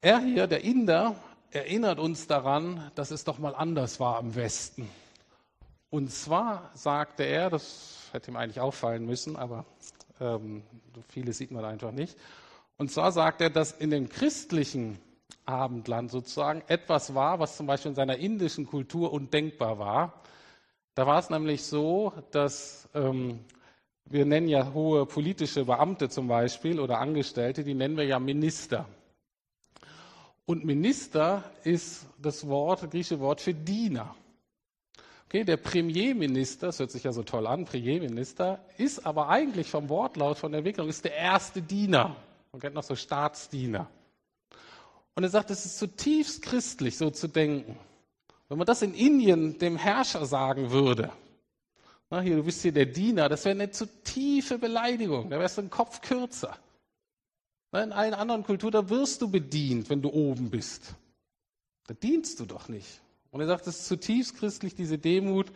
Er 0.01 0.19
hier, 0.19 0.47
der 0.47 0.63
Inder, 0.63 1.15
erinnert 1.51 1.99
uns 1.99 2.27
daran, 2.27 2.91
dass 2.95 3.11
es 3.11 3.23
doch 3.23 3.37
mal 3.37 3.55
anders 3.55 3.99
war 3.99 4.19
im 4.19 4.35
Westen. 4.35 4.89
Und 5.89 6.11
zwar 6.11 6.71
sagte 6.73 7.23
er, 7.23 7.49
das 7.49 8.09
hätte 8.11 8.31
ihm 8.31 8.37
eigentlich 8.37 8.59
auffallen 8.59 9.05
müssen, 9.05 9.35
aber 9.35 9.65
ähm, 10.19 10.63
vieles 11.09 11.37
sieht 11.37 11.51
man 11.51 11.63
einfach 11.63 11.91
nicht. 11.91 12.17
Und 12.77 12.91
zwar 12.91 13.11
sagt 13.11 13.41
er, 13.41 13.49
dass 13.49 13.71
in 13.71 13.91
dem 13.91 14.09
christlichen 14.09 14.99
Abendland 15.45 16.11
sozusagen 16.11 16.61
etwas 16.67 17.13
war, 17.15 17.39
was 17.39 17.57
zum 17.57 17.67
Beispiel 17.67 17.89
in 17.89 17.95
seiner 17.95 18.17
indischen 18.17 18.65
Kultur 18.65 19.11
undenkbar 19.11 19.79
war. 19.79 20.21
Da 20.95 21.07
war 21.07 21.19
es 21.19 21.29
nämlich 21.29 21.63
so, 21.63 22.13
dass 22.31 22.87
ähm, 22.93 23.39
wir 24.05 24.25
nennen 24.25 24.47
ja 24.47 24.73
hohe 24.73 25.05
politische 25.05 25.65
Beamte 25.65 26.09
zum 26.09 26.27
Beispiel 26.27 26.79
oder 26.79 26.99
Angestellte, 26.99 27.63
die 27.63 27.73
nennen 27.73 27.97
wir 27.97 28.05
ja 28.05 28.19
Minister. 28.19 28.85
Und 30.45 30.65
Minister 30.65 31.43
ist 31.63 32.05
das 32.21 32.47
Wort, 32.47 32.83
das 32.83 32.89
griechische 32.89 33.19
Wort 33.19 33.41
für 33.41 33.53
Diener. 33.53 34.13
Okay, 35.25 35.43
der 35.45 35.57
Premierminister, 35.57 36.67
das 36.67 36.79
hört 36.79 36.91
sich 36.91 37.05
ja 37.05 37.11
so 37.11 37.23
toll 37.23 37.47
an, 37.47 37.65
Premierminister, 37.65 38.59
ist 38.77 39.03
aber 39.05 39.29
eigentlich 39.29 39.67
vom 39.67 39.89
Wortlaut, 39.89 40.37
von 40.37 40.51
der 40.51 40.59
Entwicklung, 40.59 40.89
ist 40.89 41.05
der 41.05 41.15
erste 41.15 41.61
Diener. 41.61 42.15
Man 42.51 42.61
kennt 42.61 42.75
noch 42.75 42.83
so 42.83 42.95
Staatsdiener. 42.95 43.89
Und 45.15 45.23
er 45.23 45.29
sagt, 45.29 45.51
es 45.51 45.65
ist 45.65 45.77
zutiefst 45.77 46.41
christlich, 46.41 46.97
so 46.97 47.09
zu 47.09 47.27
denken. 47.27 47.77
Wenn 48.49 48.57
man 48.57 48.67
das 48.67 48.81
in 48.81 48.93
Indien 48.93 49.57
dem 49.59 49.77
Herrscher 49.77 50.25
sagen 50.25 50.71
würde, 50.71 51.11
na, 52.09 52.21
hier, 52.21 52.35
du 52.35 52.43
bist 52.43 52.61
hier 52.61 52.71
der 52.71 52.85
Diener, 52.85 53.29
das 53.29 53.45
wäre 53.45 53.55
eine 53.55 53.71
zu 53.71 53.87
tiefe 54.03 54.59
Beleidigung, 54.59 55.29
da 55.29 55.39
wärst 55.39 55.57
du 55.57 55.63
ein 55.63 55.69
Kopf 55.69 56.01
kürzer. 56.01 56.57
In 57.71 57.91
allen 57.91 58.13
anderen 58.13 58.43
Kulturen, 58.43 58.71
da 58.71 58.89
wirst 58.89 59.21
du 59.23 59.31
bedient, 59.31 59.89
wenn 59.89 60.03
du 60.03 60.11
oben 60.11 60.51
bist. 60.51 60.93
Da 61.87 61.95
dienst 61.95 62.39
du 62.39 62.45
doch 62.45 62.67
nicht. 62.67 63.01
Und 63.31 63.41
er 63.41 63.47
sagt, 63.47 63.65
es 63.65 63.79
ist 63.79 63.87
zutiefst 63.87 64.35
christlich, 64.37 64.75
diese 64.75 64.99
Demut 64.99 65.51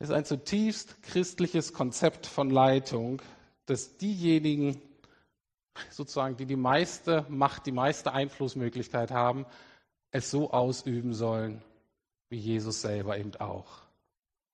ist 0.00 0.10
ein 0.10 0.24
zutiefst 0.24 1.00
christliches 1.02 1.72
Konzept 1.72 2.26
von 2.26 2.50
Leitung, 2.50 3.22
dass 3.66 3.96
diejenigen 3.98 4.82
sozusagen, 5.90 6.36
die 6.36 6.46
die 6.46 6.56
meiste 6.56 7.26
Macht, 7.28 7.66
die 7.66 7.72
meiste 7.72 8.12
Einflussmöglichkeit 8.12 9.10
haben, 9.10 9.46
es 10.10 10.30
so 10.30 10.50
ausüben 10.50 11.14
sollen, 11.14 11.62
wie 12.28 12.38
Jesus 12.38 12.82
selber 12.82 13.18
eben 13.18 13.34
auch, 13.36 13.82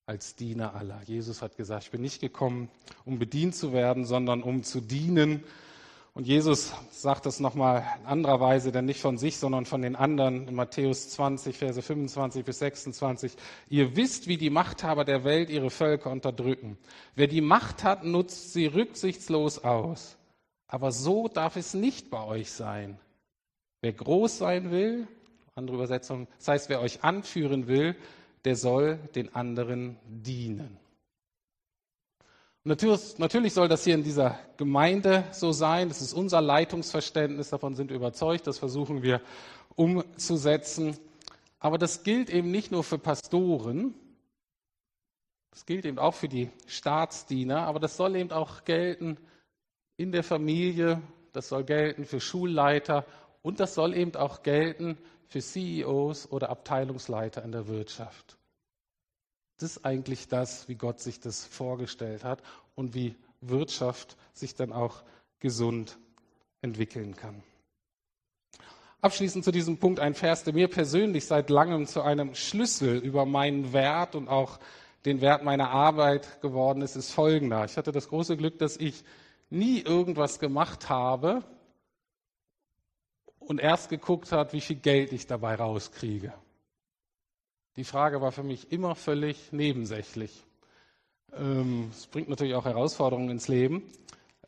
als 0.06 0.36
Diener 0.36 0.74
aller. 0.74 1.00
Jesus 1.04 1.42
hat 1.42 1.56
gesagt, 1.56 1.84
ich 1.84 1.90
bin 1.90 2.00
nicht 2.00 2.20
gekommen, 2.20 2.70
um 3.04 3.18
bedient 3.18 3.54
zu 3.54 3.72
werden, 3.72 4.04
sondern 4.04 4.42
um 4.42 4.62
zu 4.62 4.80
dienen 4.80 5.44
und 6.18 6.26
Jesus 6.26 6.72
sagt 6.90 7.26
das 7.26 7.38
nochmal 7.38 7.86
in 8.00 8.06
anderer 8.06 8.40
Weise, 8.40 8.72
denn 8.72 8.86
nicht 8.86 9.00
von 9.00 9.18
sich, 9.18 9.36
sondern 9.36 9.66
von 9.66 9.82
den 9.82 9.94
anderen 9.94 10.48
in 10.48 10.54
Matthäus 10.56 11.10
20, 11.10 11.56
Verse 11.56 11.80
25 11.80 12.44
bis 12.44 12.58
26. 12.58 13.34
Ihr 13.68 13.94
wisst, 13.94 14.26
wie 14.26 14.36
die 14.36 14.50
Machthaber 14.50 15.04
der 15.04 15.22
Welt 15.22 15.48
ihre 15.48 15.70
Völker 15.70 16.10
unterdrücken. 16.10 16.76
Wer 17.14 17.28
die 17.28 17.40
Macht 17.40 17.84
hat, 17.84 18.02
nutzt 18.02 18.52
sie 18.52 18.66
rücksichtslos 18.66 19.62
aus. 19.62 20.17
Aber 20.68 20.92
so 20.92 21.28
darf 21.28 21.56
es 21.56 21.74
nicht 21.74 22.10
bei 22.10 22.22
euch 22.22 22.52
sein. 22.52 23.00
Wer 23.80 23.94
groß 23.94 24.38
sein 24.38 24.70
will, 24.70 25.08
andere 25.54 25.76
Übersetzung. 25.76 26.28
Das 26.38 26.48
heißt, 26.48 26.68
wer 26.68 26.80
euch 26.80 27.02
anführen 27.02 27.66
will, 27.66 27.96
der 28.44 28.54
soll 28.54 28.96
den 29.14 29.34
anderen 29.34 29.98
dienen. 30.06 30.78
Natürlich, 32.64 33.54
soll 33.54 33.68
das 33.68 33.84
hier 33.84 33.94
in 33.94 34.04
dieser 34.04 34.38
Gemeinde 34.58 35.24
so 35.32 35.52
sein. 35.52 35.88
Das 35.88 36.02
ist 36.02 36.12
unser 36.12 36.42
Leitungsverständnis. 36.42 37.48
Davon 37.48 37.74
sind 37.74 37.88
wir 37.88 37.96
überzeugt. 37.96 38.46
Das 38.46 38.58
versuchen 38.58 39.02
wir 39.02 39.22
umzusetzen. 39.74 40.98
Aber 41.60 41.78
das 41.78 42.02
gilt 42.02 42.28
eben 42.28 42.50
nicht 42.50 42.70
nur 42.70 42.84
für 42.84 42.98
Pastoren. 42.98 43.94
Das 45.50 45.64
gilt 45.64 45.86
eben 45.86 45.98
auch 45.98 46.14
für 46.14 46.28
die 46.28 46.50
Staatsdiener. 46.66 47.62
Aber 47.62 47.80
das 47.80 47.96
soll 47.96 48.16
eben 48.16 48.32
auch 48.32 48.64
gelten 48.64 49.16
in 49.98 50.12
der 50.12 50.22
Familie. 50.24 51.02
Das 51.34 51.50
soll 51.50 51.64
gelten 51.64 52.06
für 52.06 52.20
Schulleiter. 52.20 53.04
Und 53.42 53.60
das 53.60 53.74
soll 53.74 53.94
eben 53.94 54.14
auch 54.14 54.42
gelten 54.42 54.96
für 55.26 55.40
CEOs 55.40 56.32
oder 56.32 56.48
Abteilungsleiter 56.48 57.44
in 57.44 57.52
der 57.52 57.68
Wirtschaft. 57.68 58.38
Das 59.58 59.72
ist 59.72 59.84
eigentlich 59.84 60.28
das, 60.28 60.68
wie 60.68 60.76
Gott 60.76 61.00
sich 61.00 61.20
das 61.20 61.44
vorgestellt 61.44 62.24
hat 62.24 62.42
und 62.74 62.94
wie 62.94 63.14
Wirtschaft 63.40 64.16
sich 64.32 64.54
dann 64.54 64.72
auch 64.72 65.02
gesund 65.40 65.98
entwickeln 66.62 67.14
kann. 67.14 67.42
Abschließend 69.00 69.44
zu 69.44 69.52
diesem 69.52 69.78
Punkt 69.78 70.00
ein 70.00 70.14
Vers, 70.14 70.44
der 70.44 70.54
mir 70.54 70.68
persönlich 70.68 71.26
seit 71.26 71.50
langem 71.50 71.86
zu 71.86 72.02
einem 72.02 72.34
Schlüssel 72.34 72.98
über 72.98 73.26
meinen 73.26 73.72
Wert 73.72 74.14
und 74.14 74.28
auch 74.28 74.58
den 75.04 75.20
Wert 75.20 75.44
meiner 75.44 75.70
Arbeit 75.70 76.40
geworden 76.40 76.82
ist, 76.82 76.96
ist 76.96 77.12
folgender. 77.12 77.64
Ich 77.64 77.76
hatte 77.76 77.92
das 77.92 78.08
große 78.08 78.36
Glück, 78.36 78.58
dass 78.58 78.76
ich 78.76 79.04
nie 79.50 79.80
irgendwas 79.80 80.38
gemacht 80.38 80.88
habe 80.88 81.42
und 83.38 83.60
erst 83.60 83.88
geguckt 83.88 84.32
habe, 84.32 84.52
wie 84.52 84.60
viel 84.60 84.76
Geld 84.76 85.12
ich 85.12 85.26
dabei 85.26 85.54
rauskriege. 85.54 86.32
Die 87.76 87.84
Frage 87.84 88.20
war 88.20 88.32
für 88.32 88.42
mich 88.42 88.72
immer 88.72 88.94
völlig 88.94 89.52
nebensächlich. 89.52 90.44
Ähm, 91.32 91.90
es 91.90 92.06
bringt 92.06 92.28
natürlich 92.28 92.54
auch 92.54 92.64
Herausforderungen 92.64 93.30
ins 93.30 93.48
Leben, 93.48 93.82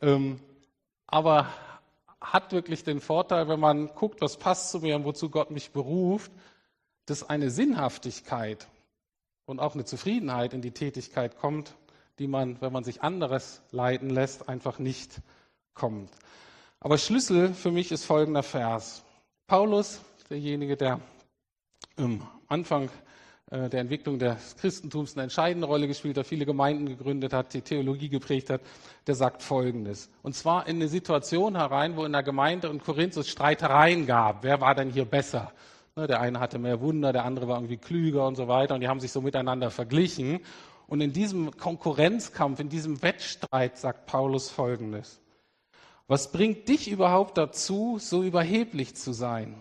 ähm, 0.01 0.39
aber 1.07 1.47
hat 2.19 2.51
wirklich 2.51 2.83
den 2.83 3.01
Vorteil, 3.01 3.47
wenn 3.47 3.59
man 3.59 3.87
guckt, 3.95 4.21
was 4.21 4.37
passt 4.37 4.71
zu 4.71 4.79
mir 4.79 4.95
und 4.95 5.05
wozu 5.05 5.29
Gott 5.29 5.49
mich 5.49 5.71
beruft, 5.71 6.31
dass 7.05 7.27
eine 7.27 7.49
Sinnhaftigkeit 7.49 8.67
und 9.45 9.59
auch 9.59 9.73
eine 9.73 9.85
Zufriedenheit 9.85 10.53
in 10.53 10.61
die 10.61 10.71
Tätigkeit 10.71 11.37
kommt, 11.37 11.75
die 12.19 12.27
man, 12.27 12.59
wenn 12.61 12.73
man 12.73 12.83
sich 12.83 13.01
anderes 13.01 13.61
leiten 13.71 14.09
lässt, 14.09 14.49
einfach 14.49 14.79
nicht 14.79 15.21
kommt. 15.73 16.09
Aber 16.79 16.97
Schlüssel 16.97 17.53
für 17.53 17.71
mich 17.71 17.91
ist 17.91 18.05
folgender 18.05 18.43
Vers. 18.43 19.03
Paulus, 19.47 20.01
derjenige, 20.29 20.77
der 20.77 20.99
am 21.97 22.27
Anfang 22.47 22.89
äh, 23.51 23.69
der 23.69 23.81
Entwicklung 23.81 24.17
des 24.17 24.55
Christentums 24.55 25.13
eine 25.13 25.23
entscheidende 25.23 25.67
Rolle 25.67 25.87
gespielt 25.87 26.17
hat, 26.17 26.25
viele 26.25 26.45
Gemeinden 26.45 26.85
gegründet 26.85 27.33
hat, 27.33 27.53
die 27.53 27.61
Theologie 27.61 28.09
geprägt 28.09 28.49
hat, 28.49 28.61
der 29.07 29.15
sagt 29.15 29.43
Folgendes. 29.43 30.09
Und 30.23 30.35
zwar 30.35 30.67
in 30.67 30.77
eine 30.77 30.87
Situation 30.87 31.55
herein, 31.55 31.95
wo 31.97 32.05
in 32.05 32.13
der 32.13 32.23
Gemeinde 32.23 32.69
in 32.69 32.81
Korinth 32.81 33.17
es 33.17 33.29
Streitereien 33.29 34.07
gab. 34.07 34.43
Wer 34.43 34.61
war 34.61 34.73
denn 34.73 34.89
hier 34.89 35.05
besser? 35.05 35.51
Ne, 35.95 36.07
der 36.07 36.21
eine 36.21 36.39
hatte 36.39 36.57
mehr 36.57 36.79
Wunder, 36.79 37.11
der 37.11 37.25
andere 37.25 37.49
war 37.49 37.57
irgendwie 37.57 37.77
klüger 37.77 38.25
und 38.25 38.35
so 38.35 38.47
weiter. 38.47 38.73
Und 38.73 38.81
die 38.81 38.87
haben 38.87 39.01
sich 39.01 39.11
so 39.11 39.21
miteinander 39.21 39.69
verglichen. 39.69 40.39
Und 40.91 40.99
in 40.99 41.13
diesem 41.13 41.55
Konkurrenzkampf, 41.55 42.59
in 42.59 42.67
diesem 42.67 43.01
Wettstreit 43.01 43.77
sagt 43.77 44.07
Paulus 44.07 44.49
Folgendes. 44.49 45.21
Was 46.07 46.33
bringt 46.33 46.67
dich 46.67 46.89
überhaupt 46.89 47.37
dazu, 47.37 47.97
so 47.97 48.23
überheblich 48.23 48.97
zu 48.97 49.13
sein? 49.13 49.55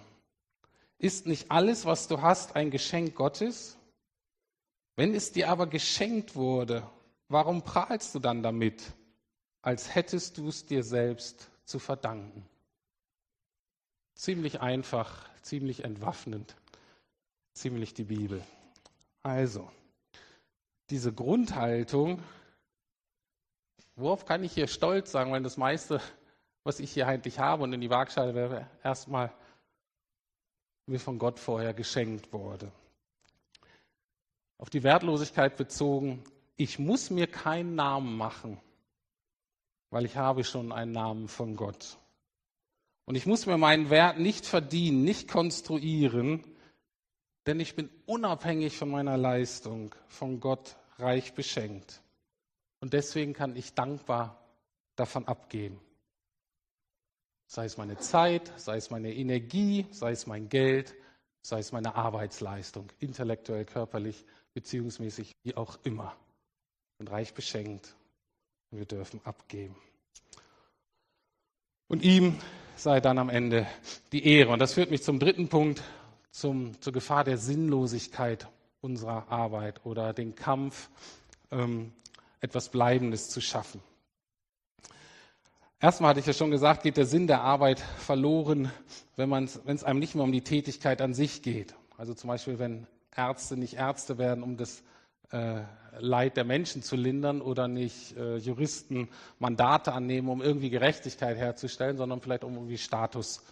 Ist 0.98 1.28
nicht 1.28 1.52
alles, 1.52 1.84
was 1.84 2.08
du 2.08 2.20
hast, 2.20 2.56
ein 2.56 2.72
Geschenk 2.72 3.14
Gottes? 3.14 3.78
Wenn 4.96 5.14
es 5.14 5.30
dir 5.30 5.50
aber 5.50 5.68
geschenkt 5.68 6.34
wurde, 6.34 6.82
warum 7.28 7.62
prahlst 7.62 8.12
du 8.16 8.18
dann 8.18 8.42
damit, 8.42 8.82
als 9.62 9.94
hättest 9.94 10.36
du 10.36 10.48
es 10.48 10.66
dir 10.66 10.82
selbst 10.82 11.48
zu 11.64 11.78
verdanken? 11.78 12.44
Ziemlich 14.16 14.60
einfach, 14.60 15.28
ziemlich 15.42 15.84
entwaffnend, 15.84 16.56
ziemlich 17.52 17.94
die 17.94 18.02
Bibel. 18.02 18.44
Also, 19.22 19.70
diese 20.90 21.12
Grundhaltung, 21.12 22.22
worauf 23.96 24.24
kann 24.24 24.44
ich 24.44 24.53
hier 24.53 24.66
stolz 24.66 25.12
sagen, 25.12 25.33
wenn 25.33 25.42
das 25.42 25.57
meiste, 25.57 26.00
was 26.64 26.81
ich 26.81 26.92
hier 26.92 27.07
eigentlich 27.07 27.38
habe 27.38 27.62
und 27.62 27.72
in 27.72 27.81
die 27.81 27.90
Waagschale 27.90 28.35
wäre, 28.35 28.66
erstmal 28.83 29.33
mir 30.87 31.00
von 31.00 31.18
Gott 31.18 31.38
vorher 31.38 31.72
geschenkt 31.74 32.33
wurde 32.33 32.70
auf 34.61 34.68
die 34.68 34.83
Wertlosigkeit 34.83 35.57
bezogen, 35.57 36.22
ich 36.57 36.79
muss 36.79 37.09
mir 37.09 37.26
keinen 37.26 37.76
Namen 37.76 38.18
machen, 38.18 38.61
weil 39.88 40.05
ich 40.05 40.18
habe 40.18 40.44
schon 40.44 40.70
einen 40.70 40.92
Namen 40.92 41.29
von 41.29 41.57
Gott. 41.57 41.96
Und 43.07 43.14
ich 43.14 43.24
muss 43.24 43.46
mir 43.46 43.57
meinen 43.57 43.88
Wert 43.88 44.18
nicht 44.18 44.44
verdienen, 44.44 45.03
nicht 45.03 45.29
konstruieren, 45.29 46.44
denn 47.46 47.61
ich 47.61 47.74
bin 47.74 47.90
unabhängig 48.07 48.76
von 48.76 48.90
meiner 48.90 49.16
Leistung, 49.16 49.94
von 50.09 50.40
Gott 50.40 50.76
reich 50.98 51.35
beschenkt. 51.35 52.00
Und 52.81 52.92
deswegen 52.92 53.33
kann 53.33 53.57
ich 53.57 53.74
dankbar 53.74 54.42
davon 54.96 55.26
abgeben. 55.26 55.81
Sei 57.46 57.64
es 57.64 57.76
meine 57.76 57.98
Zeit, 57.98 58.53
sei 58.57 58.76
es 58.76 58.90
meine 58.90 59.12
Energie, 59.12 59.87
sei 59.90 60.12
es 60.12 60.26
mein 60.26 60.48
Geld, 60.48 60.94
sei 61.42 61.59
es 61.59 61.72
meine 61.72 61.94
Arbeitsleistung, 61.94 62.92
intellektuell, 63.00 63.64
körperlich, 63.64 64.24
beziehungsmäßig 64.55 65.33
wie 65.42 65.57
auch 65.57 65.79
immer. 65.83 66.16
Und 66.98 67.11
reich 67.11 67.35
beschenkt. 67.35 67.96
Und 68.70 68.79
wir 68.79 68.87
dürfen 68.87 69.20
abgeben. 69.24 69.74
Und 71.88 72.05
ihm 72.05 72.38
sei 72.76 73.00
dann 73.00 73.18
am 73.18 73.31
Ende 73.31 73.66
die 74.12 74.24
Ehre. 74.24 74.53
Und 74.53 74.61
das 74.61 74.74
führt 74.74 74.90
mich 74.90 75.03
zum 75.03 75.18
dritten 75.18 75.48
Punkt, 75.48 75.83
zum, 76.30 76.80
zur 76.80 76.92
Gefahr 76.92 77.24
der 77.24 77.38
Sinnlosigkeit 77.38 78.48
unserer 78.80 79.30
Arbeit 79.30 79.84
oder 79.84 80.12
den 80.12 80.34
Kampf, 80.34 80.88
ähm, 81.50 81.92
etwas 82.40 82.70
Bleibendes 82.70 83.28
zu 83.28 83.40
schaffen. 83.40 83.82
Erstmal 85.80 86.10
hatte 86.10 86.20
ich 86.20 86.26
ja 86.26 86.32
schon 86.32 86.50
gesagt, 86.50 86.82
geht 86.82 86.96
der 86.96 87.06
Sinn 87.06 87.26
der 87.26 87.40
Arbeit 87.40 87.80
verloren, 87.80 88.70
wenn 89.16 89.32
es 89.44 89.84
einem 89.84 89.98
nicht 89.98 90.14
mehr 90.14 90.24
um 90.24 90.32
die 90.32 90.42
Tätigkeit 90.42 91.00
an 91.00 91.14
sich 91.14 91.42
geht. 91.42 91.74
Also 91.96 92.12
zum 92.14 92.28
Beispiel, 92.28 92.58
wenn 92.58 92.86
Ärzte 93.16 93.56
nicht 93.56 93.74
Ärzte 93.74 94.18
werden, 94.18 94.42
um 94.42 94.56
das 94.56 94.82
äh, 95.30 95.62
Leid 95.98 96.36
der 96.36 96.44
Menschen 96.44 96.82
zu 96.82 96.96
lindern 96.96 97.40
oder 97.40 97.66
nicht 97.66 98.16
äh, 98.16 98.36
Juristen 98.36 99.08
Mandate 99.38 99.92
annehmen, 99.92 100.28
um 100.28 100.42
irgendwie 100.42 100.70
Gerechtigkeit 100.70 101.36
herzustellen, 101.36 101.96
sondern 101.96 102.20
vielleicht 102.20 102.44
um 102.44 102.54
irgendwie 102.54 102.78
Status 102.78 103.42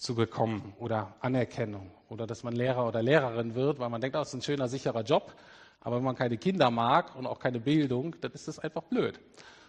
zu 0.00 0.14
bekommen 0.14 0.72
oder 0.78 1.14
Anerkennung 1.20 1.90
oder 2.08 2.26
dass 2.26 2.42
man 2.42 2.56
Lehrer 2.56 2.88
oder 2.88 3.02
Lehrerin 3.02 3.54
wird, 3.54 3.78
weil 3.78 3.90
man 3.90 4.00
denkt, 4.00 4.16
oh, 4.16 4.20
das 4.20 4.28
ist 4.28 4.34
ein 4.34 4.42
schöner, 4.42 4.66
sicherer 4.66 5.02
Job. 5.02 5.34
Aber 5.78 5.96
wenn 5.96 6.04
man 6.04 6.16
keine 6.16 6.38
Kinder 6.38 6.70
mag 6.70 7.14
und 7.16 7.26
auch 7.26 7.38
keine 7.38 7.60
Bildung, 7.60 8.16
dann 8.22 8.32
ist 8.32 8.48
das 8.48 8.58
einfach 8.58 8.82
blöd. 8.84 9.20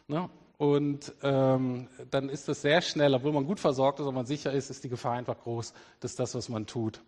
Ne? 0.08 0.30
Und 0.58 1.14
ähm, 1.22 1.90
dann 2.12 2.30
ist 2.30 2.48
das 2.48 2.62
sehr 2.62 2.82
schnell, 2.82 3.14
obwohl 3.14 3.34
man 3.34 3.46
gut 3.46 3.60
versorgt 3.60 4.00
ist 4.00 4.06
und 4.06 4.16
man 4.16 4.26
sicher 4.26 4.54
ist, 4.54 4.70
ist 4.70 4.86
die 4.86 4.90
Gefahr 4.90 5.14
einfach 5.14 5.38
groß, 5.38 5.74
dass 6.00 6.16
das, 6.16 6.34
was 6.34 6.48
man 6.48 6.66
tut, 6.66 7.02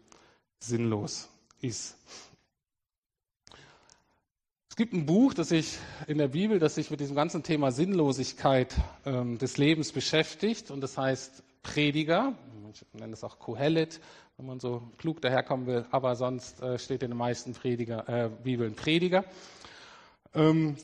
sinnlos 0.60 1.30
ist. 1.62 1.98
Es 4.70 4.76
gibt 4.76 4.92
ein 4.92 5.06
Buch, 5.06 5.34
das 5.34 5.50
sich 5.50 5.78
in 6.08 6.18
der 6.18 6.28
Bibel, 6.28 6.60
das 6.60 6.76
sich 6.76 6.92
mit 6.92 7.00
diesem 7.00 7.16
ganzen 7.16 7.44
Thema 7.44 7.72
Sinnlosigkeit 7.72 8.76
ähm, 9.06 9.38
des 9.38 9.58
Lebens 9.58 9.94
beschäftigt 9.94 10.72
und 10.72 10.82
das 10.82 10.98
heißt 10.98 11.44
Prediger. 11.64 12.34
Ich 12.72 12.86
nenne 12.94 13.14
es 13.14 13.24
auch 13.24 13.40
Kohelet, 13.40 14.00
wenn 14.38 14.46
man 14.46 14.60
so 14.60 14.84
klug 14.98 15.22
daherkommen 15.22 15.66
will, 15.66 15.86
aber 15.92 16.16
sonst 16.16 16.62
äh, 16.62 16.78
steht 16.78 17.04
in 17.04 17.12
den 17.12 17.18
meisten 17.18 17.54
Prediger, 17.54 18.08
äh, 18.08 18.30
Bibeln 18.30 18.76
Prediger. 18.76 19.26
Ähm, 20.34 20.76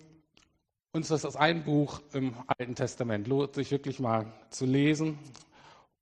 und 0.91 1.09
das 1.09 1.23
ist 1.23 1.35
ein 1.35 1.63
Buch 1.63 2.01
im 2.13 2.33
Alten 2.47 2.73
Testament, 2.73 3.27
lohnt 3.27 3.53
sich 3.53 3.69
wirklich 3.69 3.99
mal 3.99 4.25
zu 4.49 4.65
lesen. 4.65 5.19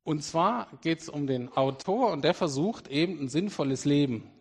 Und 0.03 0.23
zwar 0.23 0.67
geht 0.81 1.01
es 1.01 1.09
um 1.09 1.27
den 1.27 1.51
Autor 1.51 2.11
und 2.11 2.23
der 2.23 2.33
versucht 2.33 2.87
eben 2.87 3.19
ein 3.19 3.27
sinnvolles 3.27 3.83
Leben 3.83 4.31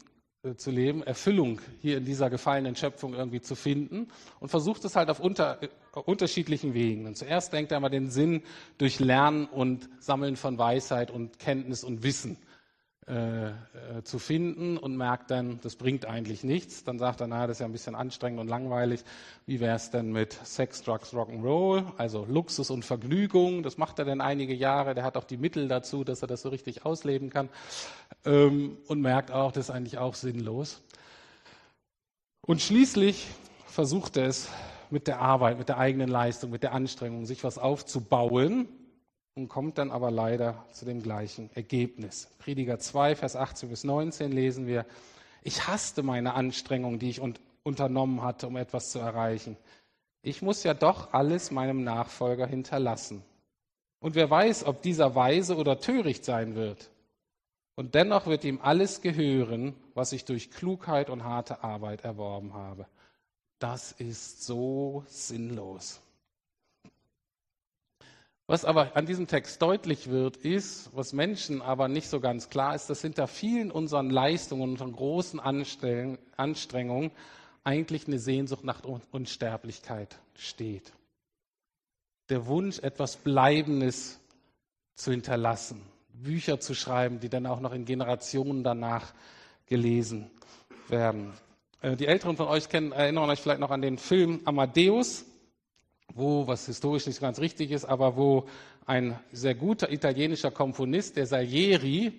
äh, 0.44 0.54
zu 0.54 0.70
leben, 0.70 1.02
Erfüllung 1.02 1.60
hier 1.80 1.96
in 1.98 2.04
dieser 2.04 2.30
gefallenen 2.30 2.76
Schöpfung 2.76 3.14
irgendwie 3.14 3.40
zu 3.40 3.56
finden 3.56 4.08
und 4.38 4.48
versucht 4.48 4.84
es 4.84 4.94
halt 4.94 5.10
auf 5.10 5.18
unter, 5.18 5.58
unterschiedlichen 6.00 6.74
Wegen. 6.74 7.06
Und 7.06 7.16
zuerst 7.16 7.52
denkt 7.52 7.72
er 7.72 7.80
mal 7.80 7.88
den 7.88 8.10
Sinn 8.10 8.42
durch 8.78 9.00
Lernen 9.00 9.46
und 9.46 9.88
Sammeln 10.00 10.36
von 10.36 10.58
Weisheit 10.58 11.10
und 11.10 11.38
Kenntnis 11.38 11.84
und 11.84 12.02
Wissen 12.02 12.38
äh, 13.08 13.50
äh, 13.50 13.52
zu 14.02 14.18
finden 14.18 14.78
und 14.78 14.96
merkt 14.96 15.30
dann, 15.30 15.60
das 15.62 15.76
bringt 15.76 16.06
eigentlich 16.06 16.42
nichts. 16.42 16.82
Dann 16.82 16.98
sagt 16.98 17.20
er, 17.20 17.28
na, 17.28 17.46
das 17.46 17.58
ist 17.58 17.60
ja 17.60 17.66
ein 17.66 17.72
bisschen 17.72 17.94
anstrengend 17.94 18.40
und 18.40 18.48
langweilig. 18.48 19.04
Wie 19.46 19.60
wäre 19.60 19.76
es 19.76 19.92
denn 19.92 20.10
mit 20.10 20.32
Sex, 20.32 20.82
Drugs, 20.82 21.14
Rock'n'Roll, 21.14 21.84
also 21.98 22.26
Luxus 22.28 22.68
und 22.68 22.84
Vergnügung? 22.84 23.62
Das 23.62 23.78
macht 23.78 24.00
er 24.00 24.06
dann 24.06 24.20
einige 24.20 24.54
Jahre. 24.54 24.96
Der 24.96 25.04
hat 25.04 25.16
auch 25.16 25.22
die 25.22 25.36
Mittel 25.36 25.68
dazu, 25.68 26.02
dass 26.02 26.20
er 26.22 26.26
das 26.26 26.42
so 26.42 26.48
richtig 26.48 26.84
ausleben 26.84 27.30
kann 27.30 27.48
ähm, 28.24 28.76
und 28.88 29.00
merkt 29.02 29.30
auch, 29.30 29.52
das 29.52 29.68
ist 29.68 29.70
eigentlich 29.70 29.98
auch 29.98 30.16
sinnlos. 30.16 30.82
Und 32.40 32.60
schließlich 32.60 33.28
versucht 33.66 34.16
er 34.16 34.26
es 34.26 34.48
mit 34.90 35.06
der 35.06 35.20
Arbeit, 35.20 35.58
mit 35.58 35.68
der 35.68 35.78
eigenen 35.78 36.08
Leistung, 36.08 36.50
mit 36.50 36.62
der 36.62 36.72
Anstrengung, 36.72 37.26
sich 37.26 37.44
was 37.44 37.58
aufzubauen 37.58 38.68
und 39.34 39.48
kommt 39.48 39.78
dann 39.78 39.90
aber 39.90 40.10
leider 40.10 40.64
zu 40.72 40.84
dem 40.84 41.02
gleichen 41.02 41.50
Ergebnis. 41.54 42.28
Prediger 42.38 42.78
2, 42.78 43.16
Vers 43.16 43.36
18 43.36 43.68
bis 43.68 43.84
19 43.84 44.32
lesen 44.32 44.66
wir, 44.66 44.86
ich 45.42 45.68
hasste 45.68 46.02
meine 46.02 46.34
Anstrengung, 46.34 46.98
die 46.98 47.10
ich 47.10 47.20
unternommen 47.62 48.22
hatte, 48.22 48.46
um 48.46 48.56
etwas 48.56 48.90
zu 48.90 48.98
erreichen. 48.98 49.56
Ich 50.22 50.42
muss 50.42 50.64
ja 50.64 50.74
doch 50.74 51.12
alles 51.12 51.50
meinem 51.50 51.84
Nachfolger 51.84 52.46
hinterlassen. 52.46 53.22
Und 54.00 54.14
wer 54.14 54.28
weiß, 54.28 54.64
ob 54.64 54.82
dieser 54.82 55.14
weise 55.14 55.56
oder 55.56 55.78
töricht 55.78 56.24
sein 56.24 56.54
wird. 56.54 56.90
Und 57.76 57.94
dennoch 57.94 58.26
wird 58.26 58.44
ihm 58.44 58.58
alles 58.62 59.02
gehören, 59.02 59.74
was 59.94 60.12
ich 60.12 60.24
durch 60.24 60.50
Klugheit 60.50 61.10
und 61.10 61.24
harte 61.24 61.62
Arbeit 61.62 62.04
erworben 62.04 62.54
habe. 62.54 62.86
Das 63.58 63.92
ist 63.92 64.44
so 64.44 65.04
sinnlos. 65.08 66.00
Was 68.48 68.64
aber 68.64 68.94
an 68.96 69.06
diesem 69.06 69.26
Text 69.26 69.60
deutlich 69.60 70.08
wird, 70.08 70.36
ist, 70.36 70.90
was 70.94 71.12
Menschen 71.12 71.62
aber 71.62 71.88
nicht 71.88 72.08
so 72.08 72.20
ganz 72.20 72.48
klar 72.48 72.76
ist, 72.76 72.88
dass 72.88 73.00
hinter 73.02 73.26
vielen 73.26 73.72
unseren 73.72 74.08
Leistungen, 74.08 74.62
unseren 74.70 74.92
großen 74.92 75.40
Anstrengungen 75.40 77.10
eigentlich 77.64 78.06
eine 78.06 78.20
Sehnsucht 78.20 78.62
nach 78.62 78.82
Unsterblichkeit 79.10 80.16
steht. 80.36 80.92
Der 82.28 82.46
Wunsch, 82.46 82.78
etwas 82.78 83.16
Bleibendes 83.16 84.20
zu 84.94 85.10
hinterlassen, 85.10 85.82
Bücher 86.12 86.60
zu 86.60 86.74
schreiben, 86.74 87.18
die 87.18 87.28
dann 87.28 87.46
auch 87.46 87.58
noch 87.60 87.72
in 87.72 87.84
Generationen 87.84 88.62
danach 88.62 89.12
gelesen 89.66 90.30
werden. 90.88 91.32
Äh, 91.82 91.96
die 91.96 92.06
Älteren 92.06 92.36
von 92.36 92.48
euch 92.48 92.68
kennen, 92.68 92.92
erinnern 92.92 93.30
euch 93.30 93.40
vielleicht 93.40 93.60
noch 93.60 93.70
an 93.70 93.82
den 93.82 93.98
Film 93.98 94.40
Amadeus 94.44 95.24
wo, 96.14 96.46
was 96.46 96.66
historisch 96.66 97.06
nicht 97.06 97.20
ganz 97.20 97.40
richtig 97.40 97.70
ist, 97.70 97.84
aber 97.84 98.16
wo 98.16 98.46
ein 98.86 99.18
sehr 99.32 99.54
guter 99.54 99.92
italienischer 99.92 100.50
Komponist, 100.50 101.16
der 101.16 101.26
Salieri, 101.26 102.12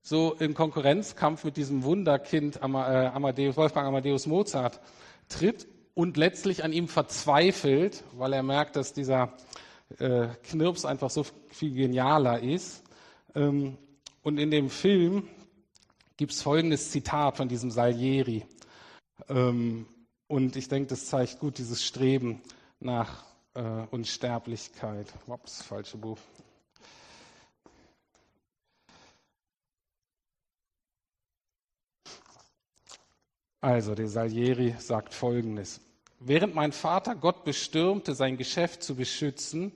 so 0.00 0.34
im 0.38 0.54
Konkurrenzkampf 0.54 1.44
mit 1.44 1.56
diesem 1.56 1.84
Wunderkind 1.84 2.56
äh, 2.56 2.60
Amadeus, 2.60 3.56
Wolfgang 3.56 3.86
Amadeus 3.86 4.26
Mozart 4.26 4.80
tritt 5.28 5.66
und 5.94 6.16
letztlich 6.16 6.64
an 6.64 6.72
ihm 6.72 6.88
verzweifelt, 6.88 8.02
weil 8.12 8.32
er 8.32 8.42
merkt, 8.42 8.76
dass 8.76 8.94
dieser 8.94 9.34
äh, 9.98 10.28
Knirps 10.44 10.84
einfach 10.84 11.10
so 11.10 11.24
viel 11.50 11.74
genialer 11.74 12.40
ist. 12.40 12.82
Ähm, 13.34 13.76
und 14.22 14.38
in 14.38 14.50
dem 14.50 14.70
Film 14.70 15.28
gibt 16.16 16.32
es 16.32 16.42
folgendes 16.42 16.90
Zitat 16.90 17.36
von 17.36 17.48
diesem 17.48 17.70
Salieri. 17.70 18.44
Ähm, 19.28 19.86
und 20.26 20.56
ich 20.56 20.68
denke, 20.68 20.88
das 20.88 21.06
zeigt 21.06 21.40
gut 21.40 21.58
dieses 21.58 21.84
Streben 21.84 22.40
nach 22.80 23.24
äh, 23.54 23.60
Unsterblichkeit. 23.90 25.12
Ups, 25.26 25.62
falsche 25.62 25.98
Buch. 25.98 26.18
Also, 33.60 33.94
der 33.94 34.08
Salieri 34.08 34.74
sagt 34.78 35.14
Folgendes. 35.14 35.80
Während 36.18 36.54
mein 36.54 36.72
Vater 36.72 37.14
Gott 37.14 37.44
bestürmte, 37.44 38.14
sein 38.14 38.36
Geschäft 38.36 38.82
zu 38.82 38.96
beschützen, 38.96 39.72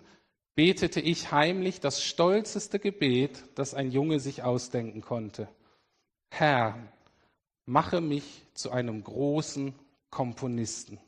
betete 0.56 1.00
ich 1.00 1.30
heimlich 1.30 1.80
das 1.80 2.02
stolzeste 2.02 2.78
Gebet, 2.80 3.44
das 3.54 3.74
ein 3.74 3.92
Junge 3.92 4.18
sich 4.18 4.42
ausdenken 4.42 5.02
konnte. 5.02 5.48
Herr, 6.30 6.92
mache 7.66 8.00
mich 8.00 8.44
zu 8.54 8.70
einem 8.70 9.04
großen 9.04 9.74
Komponisten. 10.10 10.98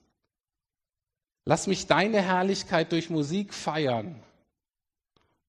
Lass 1.44 1.66
mich 1.66 1.86
deine 1.86 2.20
Herrlichkeit 2.20 2.92
durch 2.92 3.08
Musik 3.08 3.54
feiern. 3.54 4.22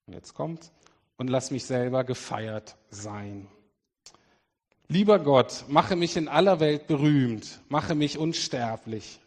Und 0.08 0.14
jetzt 0.14 0.34
kommt, 0.34 0.72
und 1.18 1.28
lass 1.30 1.52
mich 1.52 1.66
selber 1.66 2.06
gefeiert 2.06 2.78
sein. 2.90 3.48
Lieber 4.88 5.20
Gott, 5.20 5.66
mache 5.68 5.96
mich 5.96 6.16
in 6.16 6.28
aller 6.28 6.60
Welt 6.60 6.88
berühmt, 6.88 7.60
mache 7.68 7.94
mich 7.94 8.18
unsterblich. 8.18 9.20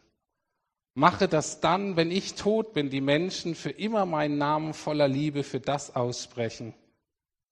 Mache, 0.95 1.29
dass 1.29 1.61
dann, 1.61 1.97
wenn 1.97 2.11
ich 2.11 2.35
tot 2.35 2.73
bin, 2.73 2.91
die 2.91 3.01
Menschen 3.01 3.55
für 3.55 3.71
immer 3.71 4.05
meinen 4.05 4.39
Namen 4.39 4.75
voller 4.75 5.09
Liebe 5.09 5.43
für 5.45 5.61
das 5.61 5.95
aussprechen, 5.95 6.75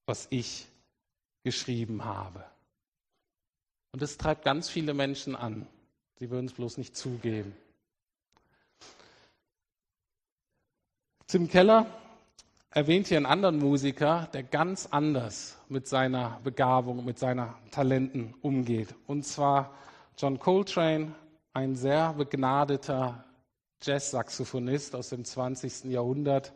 was 0.07 0.27
ich 0.31 0.67
geschrieben 1.45 2.05
habe. 2.05 2.50
Und 3.93 4.03
das 4.03 4.17
treibt 4.17 4.45
ganz 4.45 4.69
viele 4.69 4.95
Menschen 4.95 5.35
an. 5.35 5.67
Sie 6.19 6.31
würden 6.31 6.47
es 6.47 6.53
bloß 6.53 6.79
nicht 6.79 6.97
zugeben. 6.97 7.57
Tim 11.27 11.49
Keller 11.49 11.87
erwähnt 12.71 13.09
hier 13.09 13.17
einen 13.17 13.27
anderen 13.27 13.59
Musiker, 13.59 14.29
der 14.33 14.43
ganz 14.43 14.87
anders 14.91 15.57
mit 15.69 15.89
seiner 15.89 16.41
Begabung, 16.45 17.05
mit 17.05 17.19
seinen 17.19 17.49
Talenten 17.71 18.35
umgeht. 18.43 18.95
Und 19.07 19.25
zwar 19.25 19.75
John 20.19 20.39
Coltrane, 20.39 21.15
ein 21.53 21.75
sehr 21.75 22.13
begnadeter 22.13 23.25
Jazz-Saxophonist 23.83 24.95
aus 24.95 25.09
dem 25.09 25.25
20. 25.25 25.85
Jahrhundert, 25.85 26.53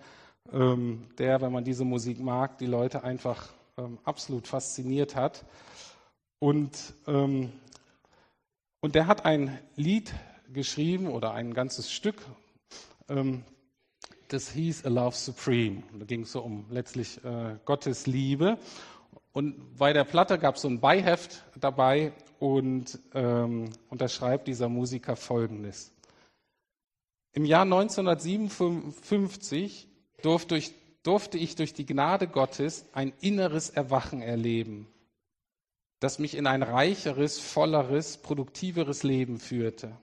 ähm, 0.52 1.06
der, 1.18 1.40
wenn 1.40 1.52
man 1.52 1.64
diese 1.64 1.84
Musik 1.84 2.20
mag, 2.20 2.58
die 2.58 2.66
Leute 2.66 3.02
einfach 3.02 3.48
ähm, 3.78 3.98
absolut 4.04 4.46
fasziniert 4.46 5.16
hat. 5.16 5.44
Und, 6.44 6.92
ähm, 7.06 7.52
und 8.80 8.94
der 8.94 9.06
hat 9.06 9.24
ein 9.24 9.58
Lied 9.76 10.12
geschrieben 10.52 11.06
oder 11.06 11.32
ein 11.32 11.54
ganzes 11.54 11.90
Stück, 11.90 12.16
das 14.28 14.50
hieß 14.50 14.84
A 14.84 14.90
Love 14.90 15.16
Supreme. 15.16 15.82
Da 15.98 16.04
ging 16.04 16.24
es 16.24 16.32
so 16.32 16.42
um 16.42 16.66
letztlich 16.68 17.24
äh, 17.24 17.56
Gottes 17.64 18.06
Liebe. 18.06 18.58
Und 19.32 19.78
bei 19.78 19.94
der 19.94 20.04
Platte 20.04 20.38
gab 20.38 20.56
es 20.56 20.62
so 20.62 20.68
ein 20.68 20.80
Beiheft 20.80 21.44
dabei 21.58 22.12
und, 22.40 22.98
ähm, 23.14 23.70
und 23.88 24.02
da 24.02 24.08
schreibt 24.08 24.46
dieser 24.46 24.68
Musiker 24.68 25.16
Folgendes. 25.16 25.94
Im 27.32 27.46
Jahr 27.46 27.62
1957 27.62 29.88
durfte 30.20 30.58
ich, 30.58 30.74
durfte 31.04 31.38
ich 31.38 31.56
durch 31.56 31.72
die 31.72 31.86
Gnade 31.86 32.28
Gottes 32.28 32.84
ein 32.92 33.14
inneres 33.22 33.70
Erwachen 33.70 34.20
erleben, 34.20 34.88
das 36.04 36.18
mich 36.18 36.36
in 36.36 36.46
ein 36.46 36.62
reicheres, 36.62 37.40
volleres, 37.40 38.18
produktiveres 38.18 39.04
Leben 39.04 39.38
führte. 39.38 39.96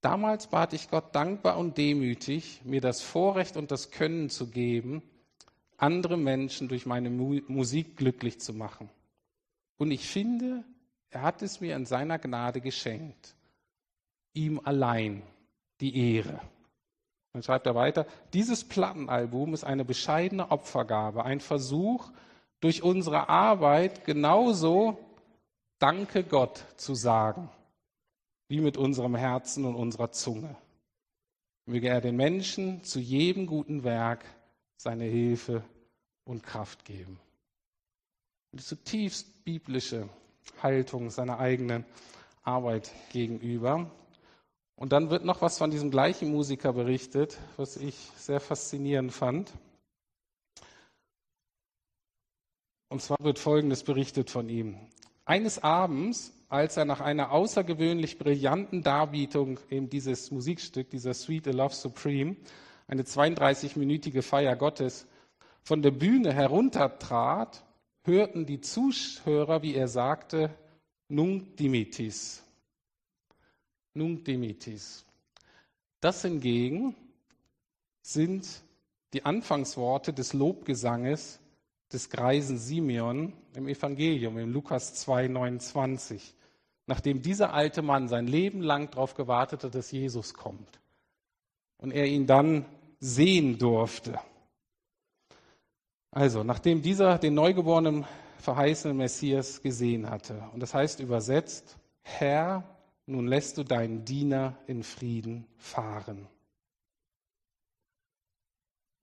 Damals 0.00 0.46
bat 0.46 0.72
ich 0.72 0.88
Gott 0.88 1.14
dankbar 1.14 1.58
und 1.58 1.76
demütig, 1.76 2.62
mir 2.64 2.80
das 2.80 3.02
Vorrecht 3.02 3.58
und 3.58 3.70
das 3.70 3.90
Können 3.90 4.30
zu 4.30 4.48
geben, 4.48 5.02
andere 5.76 6.16
Menschen 6.16 6.68
durch 6.68 6.86
meine 6.86 7.10
Musik 7.10 7.98
glücklich 7.98 8.40
zu 8.40 8.54
machen. 8.54 8.88
Und 9.76 9.90
ich 9.90 10.08
finde, 10.08 10.64
er 11.10 11.20
hat 11.20 11.42
es 11.42 11.60
mir 11.60 11.76
in 11.76 11.84
seiner 11.84 12.18
Gnade 12.18 12.62
geschenkt. 12.62 13.34
Ihm 14.32 14.60
allein 14.64 15.22
die 15.82 16.14
Ehre. 16.14 16.40
Dann 17.34 17.42
schreibt 17.42 17.66
er 17.66 17.74
weiter, 17.74 18.06
dieses 18.32 18.64
Plattenalbum 18.64 19.52
ist 19.52 19.64
eine 19.64 19.84
bescheidene 19.84 20.50
Opfergabe, 20.50 21.22
ein 21.24 21.40
Versuch, 21.40 22.10
durch 22.62 22.82
unsere 22.82 23.28
Arbeit 23.28 24.06
genauso 24.06 24.96
Danke 25.78 26.22
Gott 26.22 26.64
zu 26.76 26.94
sagen 26.94 27.50
wie 28.48 28.60
mit 28.60 28.76
unserem 28.76 29.16
Herzen 29.16 29.64
und 29.64 29.74
unserer 29.74 30.12
Zunge. 30.12 30.54
Möge 31.66 31.88
er 31.88 32.00
den 32.00 32.16
Menschen 32.16 32.84
zu 32.84 33.00
jedem 33.00 33.46
guten 33.46 33.82
Werk 33.82 34.24
seine 34.76 35.04
Hilfe 35.04 35.64
und 36.24 36.42
Kraft 36.42 36.84
geben. 36.84 37.18
Die 38.52 38.62
zutiefst 38.62 39.42
biblische 39.44 40.08
Haltung 40.62 41.10
seiner 41.10 41.38
eigenen 41.40 41.84
Arbeit 42.42 42.92
gegenüber. 43.10 43.90
Und 44.76 44.92
dann 44.92 45.10
wird 45.10 45.24
noch 45.24 45.40
was 45.42 45.58
von 45.58 45.70
diesem 45.70 45.90
gleichen 45.90 46.30
Musiker 46.30 46.72
berichtet, 46.74 47.38
was 47.56 47.76
ich 47.76 47.96
sehr 48.16 48.40
faszinierend 48.40 49.12
fand. 49.12 49.52
Und 52.92 53.00
zwar 53.00 53.16
wird 53.20 53.38
Folgendes 53.38 53.84
berichtet 53.84 54.28
von 54.28 54.50
ihm. 54.50 54.76
Eines 55.24 55.62
Abends 55.62 56.34
als 56.50 56.76
er 56.76 56.84
nach 56.84 57.00
einer 57.00 57.32
außergewöhnlich 57.32 58.18
brillanten 58.18 58.82
Darbietung 58.82 59.58
eben 59.70 59.88
dieses 59.88 60.30
Musikstück, 60.30 60.90
dieser 60.90 61.14
Sweet 61.14 61.48
A 61.48 61.52
Love 61.52 61.74
Supreme, 61.74 62.36
eine 62.86 63.04
32-minütige 63.04 64.20
Feier 64.20 64.54
Gottes, 64.54 65.06
von 65.62 65.80
der 65.80 65.92
Bühne 65.92 66.34
heruntertrat, 66.34 67.64
hörten 68.04 68.44
die 68.44 68.60
Zuhörer, 68.60 69.62
wie 69.62 69.74
er 69.74 69.88
sagte, 69.88 70.50
Nunc 71.08 71.56
dimittis. 71.56 72.44
Nunc 73.94 74.26
dimittis. 74.26 75.06
Das 76.00 76.20
hingegen 76.20 76.94
sind 78.02 78.46
die 79.14 79.24
Anfangsworte 79.24 80.12
des 80.12 80.34
Lobgesanges 80.34 81.40
des 81.92 82.10
greisen 82.10 82.58
Simeon 82.58 83.32
im 83.54 83.68
Evangelium, 83.68 84.38
in 84.38 84.52
Lukas 84.52 84.94
2, 84.94 85.28
29, 85.28 86.34
nachdem 86.86 87.22
dieser 87.22 87.52
alte 87.52 87.82
Mann 87.82 88.08
sein 88.08 88.26
Leben 88.26 88.62
lang 88.62 88.90
darauf 88.90 89.14
gewartet 89.14 89.64
hat, 89.64 89.74
dass 89.74 89.90
Jesus 89.90 90.34
kommt 90.34 90.80
und 91.78 91.92
er 91.92 92.06
ihn 92.06 92.26
dann 92.26 92.64
sehen 93.00 93.58
durfte. 93.58 94.18
Also, 96.10 96.44
nachdem 96.44 96.82
dieser 96.82 97.18
den 97.18 97.34
neugeborenen 97.34 98.04
verheißenen 98.38 98.96
Messias 98.96 99.62
gesehen 99.62 100.10
hatte. 100.10 100.42
Und 100.52 100.60
das 100.60 100.74
heißt 100.74 101.00
übersetzt, 101.00 101.78
Herr, 102.02 102.64
nun 103.06 103.26
lässt 103.26 103.56
du 103.56 103.64
deinen 103.64 104.04
Diener 104.04 104.56
in 104.66 104.82
Frieden 104.82 105.46
fahren. 105.56 106.28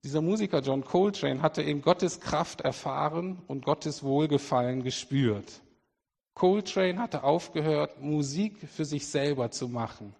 Dieser 0.02 0.22
Musiker 0.22 0.60
John 0.60 0.82
Coltrane 0.82 1.42
hatte 1.42 1.62
eben 1.62 1.82
Gottes 1.82 2.20
Kraft 2.20 2.62
erfahren 2.62 3.42
und 3.48 3.64
Gottes 3.64 4.02
Wohlgefallen 4.02 4.82
gespürt. 4.82 5.60
Coltrane 6.34 6.98
hatte 6.98 7.22
aufgehört, 7.22 8.00
Musik 8.00 8.56
für 8.66 8.86
sich 8.86 9.06
selber 9.06 9.50
zu 9.50 9.68
machen. 9.68 10.14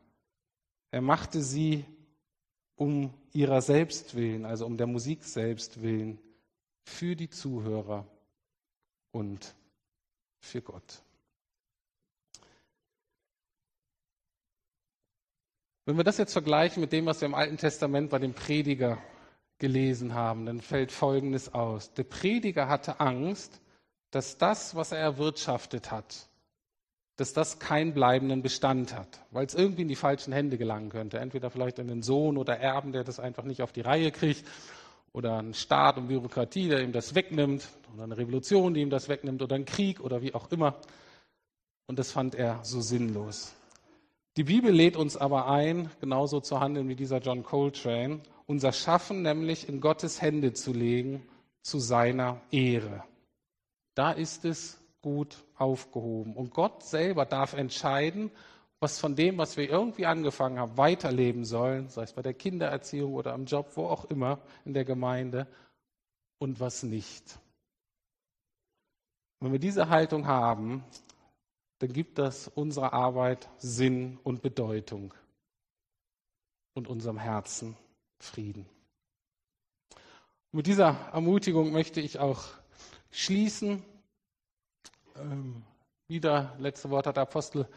Er 0.91 1.01
machte 1.01 1.43
sie 1.43 1.85
um 2.77 3.15
ihrer 3.33 3.63
selbst 3.63 4.15
willen, 4.15 4.45
also 4.45 4.67
um 4.67 4.77
der 4.77 4.87
Musik 4.87 5.25
selbst 5.25 5.81
willen, 5.83 6.19
für 6.85 7.17
die 7.17 7.31
Zuhörer 7.31 8.07
und 9.13 9.55
für 10.41 10.61
Gott. 10.61 11.03
Wenn 15.87 15.97
wir 15.97 16.05
das 16.05 16.19
jetzt 16.19 16.33
vergleichen 16.33 16.81
mit 16.83 16.93
dem, 16.93 17.07
was 17.07 17.21
wir 17.21 17.27
im 17.27 17.35
Alten 17.35 17.57
Testament 17.57 18.11
bei 18.11 18.19
dem 18.19 18.35
Prediger 18.35 18.99
gelesen 19.61 20.15
haben, 20.15 20.47
dann 20.47 20.61
fällt 20.61 20.91
Folgendes 20.91 21.55
aus. 21.55 21.93
Der 21.95 22.05
Prediger 22.05 22.69
hatte 22.69 22.99
Angst, 22.99 23.61
dass 24.11 24.39
das, 24.39 24.75
was 24.75 24.91
er 24.91 24.99
erwirtschaftet 24.99 25.93
hat, 25.93 26.29
dass 27.17 27.33
das 27.33 27.59
keinen 27.59 27.95
bleibenden 27.95 28.43
Bestand 28.43 28.97
hat, 28.97 29.21
weil 29.31 29.47
es 29.47 29.55
irgendwie 29.55 29.83
in 29.83 29.89
die 29.89 29.97
falschen 29.97 30.33
Hände 30.33 30.59
gelangen 30.59 30.89
könnte. 30.89 31.19
Entweder 31.19 31.51
vielleicht 31.51 31.79
in 31.79 31.87
den 31.87 32.03
Sohn 32.03 32.37
oder 32.37 32.59
Erben, 32.59 32.93
der 32.93 33.05
das 33.05 33.21
einfach 33.21 33.45
nicht 33.45 33.63
auf 33.63 33.73
die 33.73 33.83
Reihe 33.83 34.11
kriegt, 34.11 34.45
oder 35.13 35.39
ein 35.39 35.55
Staat 35.55 35.99
und 35.99 36.09
Bürokratie, 36.09 36.69
der 36.69 36.83
ihm 36.83 36.93
das 36.93 37.15
wegnimmt, 37.15 37.69
oder 37.93 38.05
eine 38.05 38.17
Revolution, 38.17 38.75
die 38.75 38.81
ihm 38.81 38.91
das 38.91 39.09
wegnimmt, 39.09 39.43
oder 39.43 39.57
ein 39.57 39.65
Krieg 39.65 40.01
oder 40.01 40.23
wie 40.23 40.35
auch 40.35 40.51
immer. 40.51 40.77
Und 41.87 41.99
das 41.99 42.13
fand 42.13 42.35
er 42.37 42.61
so 42.63 42.81
sinnlos. 42.81 43.53
Die 44.37 44.45
Bibel 44.45 44.73
lädt 44.73 44.97
uns 44.97 45.17
aber 45.17 45.49
ein, 45.49 45.91
genauso 46.01 46.41
zu 46.41 46.61
handeln 46.61 46.89
wie 46.89 46.95
dieser 46.95 47.19
John 47.19 47.43
Coltrane 47.43 48.21
unser 48.51 48.73
Schaffen 48.73 49.23
nämlich 49.23 49.69
in 49.69 49.81
Gottes 49.81 50.21
Hände 50.21 50.53
zu 50.53 50.73
legen 50.73 51.25
zu 51.63 51.79
seiner 51.79 52.41
Ehre. 52.51 53.05
Da 53.95 54.11
ist 54.11 54.45
es 54.45 54.83
gut 55.03 55.45
aufgehoben. 55.57 56.35
Und 56.35 56.53
Gott 56.53 56.83
selber 56.83 57.27
darf 57.27 57.53
entscheiden, 57.53 58.33
was 58.81 58.99
von 58.99 59.15
dem, 59.15 59.39
was 59.39 59.57
wir 59.57 59.71
irgendwie 59.71 60.05
angefangen 60.05 60.59
haben, 60.59 60.77
weiterleben 60.77 61.45
sollen, 61.45 61.91
sei 61.91 62.03
es 62.03 62.13
bei 62.13 62.23
der 62.23 62.35
Kindererziehung 62.35 63.15
oder 63.15 63.35
am 63.35 63.45
Job, 63.45 63.71
wo 63.77 63.85
auch 63.87 64.07
immer 64.07 64.41
in 64.65 64.75
der 64.75 64.85
Gemeinde, 64.85 65.47
und 66.41 66.59
was 66.59 66.83
nicht. 66.83 67.39
Wenn 69.39 69.53
wir 69.53 69.61
diese 69.61 69.91
Haltung 69.91 70.27
haben, 70.27 70.83
dann 71.79 71.93
gibt 71.93 72.19
das 72.19 72.49
unserer 72.49 72.95
Arbeit 72.95 73.49
Sinn 73.59 74.19
und 74.25 74.43
Bedeutung 74.43 75.15
und 76.75 76.89
unserem 76.89 77.19
Herzen 77.19 77.77
Frieden. 78.21 78.67
Mit 80.53 80.67
dieser 80.67 80.97
Ermutigung 81.13 81.73
möchte 81.73 82.01
ich 82.01 82.19
auch 82.19 82.45
schließen. 83.11 83.83
Ähm, 85.17 85.63
wieder, 86.09 86.57
letzte 86.59 86.91
Wort 86.91 87.07
hat 87.07 87.17
der 87.17 87.23
Apostel 87.23 87.69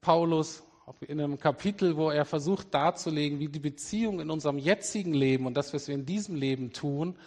Paulus 0.00 0.62
in 1.00 1.20
einem 1.20 1.38
Kapitel, 1.38 1.96
wo 1.96 2.10
er 2.10 2.24
versucht 2.24 2.72
darzulegen, 2.72 3.40
wie 3.40 3.48
die 3.48 3.58
Beziehung 3.58 4.20
in 4.20 4.30
unserem 4.30 4.58
jetzigen 4.58 5.12
Leben 5.12 5.46
und 5.46 5.54
das, 5.54 5.74
was 5.74 5.88
wir 5.88 5.94
in 5.94 6.06
diesem 6.06 6.34
Leben 6.34 6.72
tun, 6.72 7.18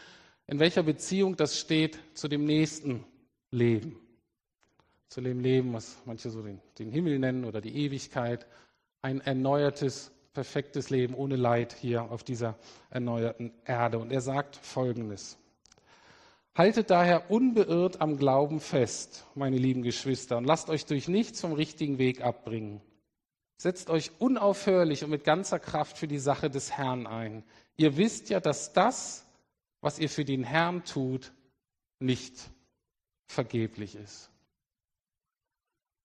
in 0.48 0.60
welcher 0.60 0.84
Beziehung 0.84 1.36
das 1.36 1.60
steht 1.60 2.00
zu 2.14 2.28
dem 2.28 2.46
nächsten 2.46 3.04
Leben. 3.52 4.00
Zu 5.10 5.22
dem 5.22 5.40
Leben, 5.42 5.74
was 5.74 5.98
manche 6.06 6.30
so 6.30 6.42
den, 6.42 6.62
den 6.80 6.92
Himmel 6.92 7.20
nennen 7.20 7.46
oder 7.46 7.62
die 7.62 7.76
Ewigkeit, 7.76 8.48
ein 9.02 9.22
erneuertes 9.22 10.12
perfektes 10.34 10.90
Leben 10.90 11.14
ohne 11.14 11.36
Leid 11.36 11.74
hier 11.74 12.12
auf 12.12 12.24
dieser 12.24 12.58
erneuerten 12.90 13.52
Erde. 13.66 14.00
Und 14.00 14.12
er 14.12 14.22
sagt 14.22 14.56
Folgendes. 14.56 15.38
Haltet 16.56 16.90
daher 16.90 17.32
unbeirrt 17.32 18.02
am 18.02 18.18
Glauben 18.18 18.60
fest, 18.60 19.26
meine 19.36 19.58
lieben 19.58 19.84
Geschwister, 19.84 20.38
und 20.38 20.44
lasst 20.44 20.70
euch 20.70 20.86
durch 20.86 21.08
nichts 21.08 21.40
vom 21.40 21.54
richtigen 21.54 21.98
Weg 21.98 22.22
abbringen. 22.22 22.82
Setzt 23.58 23.90
euch 23.90 24.12
unaufhörlich 24.20 25.04
und 25.04 25.12
mit 25.12 25.24
ganzer 25.24 25.60
Kraft 25.60 25.98
für 25.98 26.08
die 26.08 26.20
Sache 26.20 26.50
des 26.50 26.72
Herrn 26.72 27.08
ein. 27.08 27.44
Ihr 27.78 27.96
wisst 27.96 28.30
ja, 28.30 28.40
dass 28.40 28.74
das, 28.74 29.26
was 29.80 29.98
ihr 29.98 30.10
für 30.10 30.26
den 30.26 30.44
Herrn 30.44 30.84
tut, 30.84 31.32
nicht 32.00 32.50
vergeblich 33.28 33.96
ist. 33.96 34.30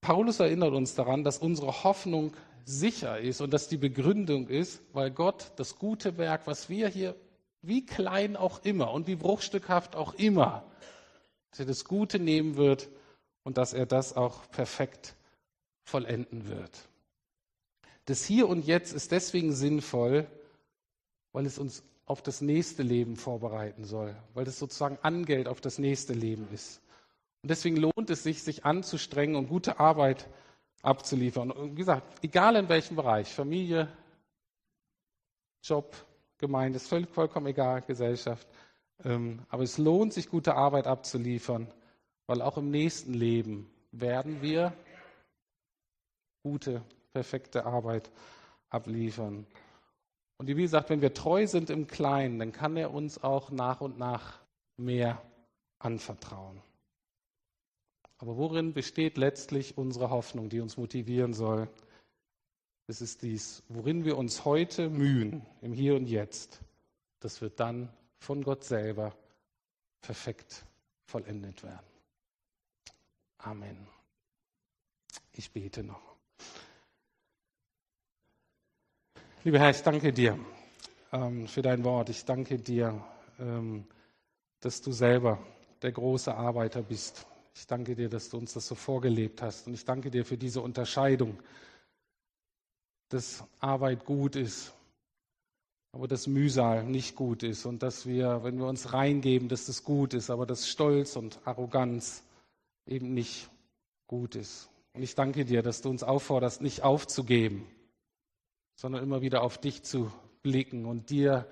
Paulus 0.01 0.39
erinnert 0.39 0.75
uns 0.75 0.95
daran, 0.95 1.25
dass 1.25 1.39
unsere 1.39 1.83
Hoffnung 1.83 2.37
sicher 2.67 3.19
ist 3.21 3.41
und 3.41 3.53
dass 3.53 3.69
die 3.69 3.77
Begründung 3.77 4.49
ist, 4.49 4.83
weil 4.93 5.13
Gott 5.13 5.53
das 5.57 5.79
gute 5.79 6.19
Werk, 6.19 6.47
was 6.47 6.69
wir 6.69 6.89
hier, 6.89 7.15
wie 7.63 7.87
klein 7.87 8.37
auch 8.37 8.65
immer 8.65 8.93
und 8.93 9.07
wie 9.07 9.15
bruchstückhaft 9.15 9.95
auch 9.95 10.15
immer, 10.15 10.65
dass 11.51 11.61
er 11.61 11.67
das 11.67 11.85
Gute 11.85 12.19
nehmen 12.19 12.57
wird 12.57 12.89
und 13.45 13.57
dass 13.57 13.73
er 13.73 13.87
das 13.87 14.17
auch 14.17 14.51
perfekt 14.51 15.15
vollenden 15.85 16.49
wird. 16.49 16.89
Das 18.07 18.25
Hier 18.25 18.49
und 18.49 18.67
Jetzt 18.67 18.93
ist 18.93 19.13
deswegen 19.13 19.53
sinnvoll, 19.53 20.27
weil 21.33 21.47
es 21.47 21.59
uns 21.59 21.85
auf 22.05 22.21
das 22.21 22.41
nächste 22.41 22.83
Leben 22.83 23.17
vorbereiten 23.17 23.85
soll, 23.85 24.17
weil 24.35 24.47
es 24.47 24.59
sozusagen 24.59 24.99
Angeld 25.03 25.47
auf 25.47 25.61
das 25.61 25.79
nächste 25.79 26.15
Leben 26.15 26.49
ist. 26.53 26.81
Und 27.43 27.51
deswegen 27.51 27.77
lohnt 27.77 28.11
es 28.11 28.25
sich, 28.25 28.43
sich 28.43 28.65
anzustrengen 28.65 29.37
und 29.37 29.49
gute 29.49 29.79
Arbeit 29.79 30.21
zu 30.23 30.46
abzuliefern. 30.83 31.51
Und 31.51 31.73
wie 31.73 31.77
gesagt, 31.81 32.25
egal 32.25 32.57
in 32.57 32.69
welchem 32.69 32.97
Bereich, 32.97 33.33
Familie, 33.33 33.89
Job, 35.63 35.97
Gemeinde, 36.39 36.77
ist 36.77 36.89
völlig 36.89 37.11
vollkommen 37.11 37.47
egal, 37.47 37.83
Gesellschaft. 37.83 38.47
Ähm, 39.05 39.41
aber 39.49 39.63
es 39.63 39.79
lohnt 39.79 40.13
sich, 40.13 40.29
gute 40.29 40.55
Arbeit 40.55 40.87
abzuliefern, 40.87 41.67
weil 42.27 42.41
auch 42.41 42.57
im 42.57 42.71
nächsten 42.71 43.15
Leben 43.15 43.71
werden 43.93 44.43
wir 44.43 44.73
gute, 46.43 46.83
perfekte 47.13 47.67
Arbeit 47.67 48.11
abliefern. 48.71 49.47
Und 50.39 50.49
wie 50.49 50.55
gesagt, 50.55 50.91
wenn 50.91 51.01
wir 51.01 51.15
treu 51.15 51.47
sind 51.47 51.71
im 51.71 51.87
Kleinen, 51.87 52.39
dann 52.39 52.53
kann 52.53 52.77
er 52.77 52.93
uns 52.93 53.23
auch 53.23 53.51
nach 53.51 53.81
und 53.81 53.99
nach 53.99 54.39
mehr 54.77 55.23
anvertrauen. 55.79 56.63
Aber 58.19 58.37
worin 58.37 58.73
besteht 58.73 59.19
letztlich 59.19 59.77
unsere 59.77 60.11
Hoffnung, 60.11 60.49
die 60.49 60.61
uns 60.61 60.77
motivieren 60.77 61.35
soll? 61.35 61.69
Es 62.87 63.01
ist 63.01 63.23
dies, 63.23 63.63
worin 63.69 64.05
wir 64.05 64.17
uns 64.17 64.45
heute 64.45 64.89
mühen, 64.89 65.45
im 65.61 65.73
Hier 65.73 65.97
und 65.97 66.07
Jetzt, 66.07 66.61
das 67.21 67.41
wird 67.41 67.61
dann 67.61 67.93
von 68.19 68.43
Gott 68.43 68.65
selber 68.65 69.15
perfekt 70.01 70.65
vollendet 71.05 71.63
werden. 71.63 71.87
Amen. 73.39 73.77
Ich 75.33 75.51
bete 75.51 75.83
noch. 75.83 76.17
Lieber 79.45 79.59
Herr, 79.59 79.71
ich 79.71 79.83
danke 79.83 80.13
dir 80.13 80.39
ähm, 81.13 81.47
für 81.47 81.63
dein 81.63 81.85
Wort. 81.85 82.09
Ich 82.09 82.25
danke 82.25 82.59
dir, 82.59 83.05
ähm, 83.39 83.87
dass 84.61 84.81
du 84.81 84.91
selber 84.93 85.39
der 85.83 85.93
große 85.93 86.35
Arbeiter 86.35 86.83
bist 86.83 87.27
ich 87.57 87.67
danke 87.67 87.97
dir, 87.97 88.11
dass 88.11 88.29
du 88.29 88.37
uns 88.37 88.53
das 88.53 88.67
so 88.67 88.75
vorgelebt 88.75 89.41
hast. 89.41 89.67
Und 89.67 89.75
ich 89.75 89.85
danke 89.85 90.11
dir 90.11 90.25
für 90.27 90.37
diese 90.37 90.61
Unterscheidung, 90.61 91.39
dass 93.09 93.45
Arbeit 93.61 94.05
gut 94.05 94.37
ist, 94.37 94.75
aber 95.93 96.07
dass 96.07 96.27
Mühsal 96.27 96.85
nicht 96.85 97.17
gut 97.17 97.43
ist. 97.43 97.65
Und 97.65 97.83
dass 97.83 98.05
wir, 98.05 98.45
wenn 98.45 98.59
wir 98.59 98.67
uns 98.67 98.93
reingeben, 98.93 99.49
dass 99.49 99.67
das 99.67 99.85
gut 99.85 100.13
ist, 100.13 100.29
aber 100.29 100.45
dass 100.45 100.69
Stolz 100.69 101.17
und 101.17 101.41
Arroganz 101.47 102.23
eben 102.87 103.15
nicht 103.15 103.49
gut 104.07 104.35
ist. 104.35 104.69
Und 104.93 105.03
ich 105.03 105.15
danke 105.15 105.47
dir, 105.47 105.63
dass 105.63 105.81
du 105.81 105.89
uns 105.89 106.03
aufforderst, 106.03 106.61
nicht 106.61 106.83
aufzugeben, 106.83 107.67
sondern 108.75 109.03
immer 109.03 109.23
wieder 109.23 109.43
auf 109.43 109.59
dich 109.59 109.83
zu 109.83 110.13
blicken 110.43 110.85
und 110.85 111.09
dir 111.09 111.49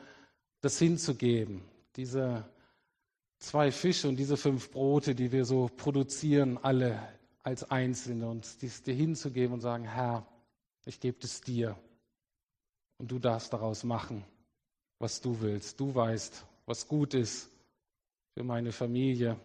das 0.60 0.78
hinzugeben, 0.78 1.62
diese 1.96 2.44
zwei 3.44 3.70
Fische 3.70 4.08
und 4.08 4.16
diese 4.16 4.36
fünf 4.36 4.70
Brote, 4.70 5.14
die 5.14 5.30
wir 5.32 5.44
so 5.44 5.70
produzieren, 5.76 6.58
alle 6.62 7.00
als 7.42 7.70
Einzelne, 7.70 8.28
und 8.28 8.62
dies 8.62 8.82
dir 8.82 8.94
hinzugeben 8.94 9.54
und 9.54 9.60
sagen, 9.60 9.84
Herr, 9.84 10.26
ich 10.86 10.98
gebe 11.00 11.18
es 11.22 11.40
dir. 11.40 11.78
Und 12.98 13.10
du 13.10 13.18
darfst 13.18 13.52
daraus 13.52 13.84
machen, 13.84 14.24
was 14.98 15.20
du 15.20 15.40
willst. 15.40 15.78
Du 15.78 15.94
weißt, 15.94 16.44
was 16.66 16.88
gut 16.88 17.14
ist 17.14 17.50
für 18.34 18.44
meine 18.44 18.72
Familie, 18.72 19.38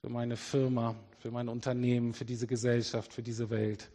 für 0.00 0.08
meine 0.08 0.36
Firma, 0.36 0.94
für 1.18 1.30
mein 1.30 1.48
Unternehmen, 1.48 2.14
für 2.14 2.24
diese 2.24 2.46
Gesellschaft, 2.46 3.12
für 3.12 3.22
diese 3.22 3.50
Welt. 3.50 3.90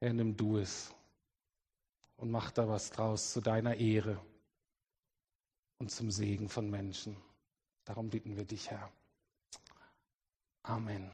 Herr, 0.00 0.12
nimm 0.12 0.36
du 0.36 0.58
es 0.58 0.94
und 2.16 2.30
mach 2.30 2.50
da 2.50 2.68
was 2.68 2.90
draus 2.90 3.32
zu 3.32 3.40
deiner 3.40 3.76
Ehre 3.76 4.18
und 5.78 5.90
zum 5.90 6.10
Segen 6.10 6.48
von 6.48 6.70
Menschen. 6.70 7.16
Darum 7.84 8.10
bitten 8.10 8.36
wir 8.36 8.44
dich, 8.44 8.70
Herr. 8.70 8.92
Amen. 10.62 11.10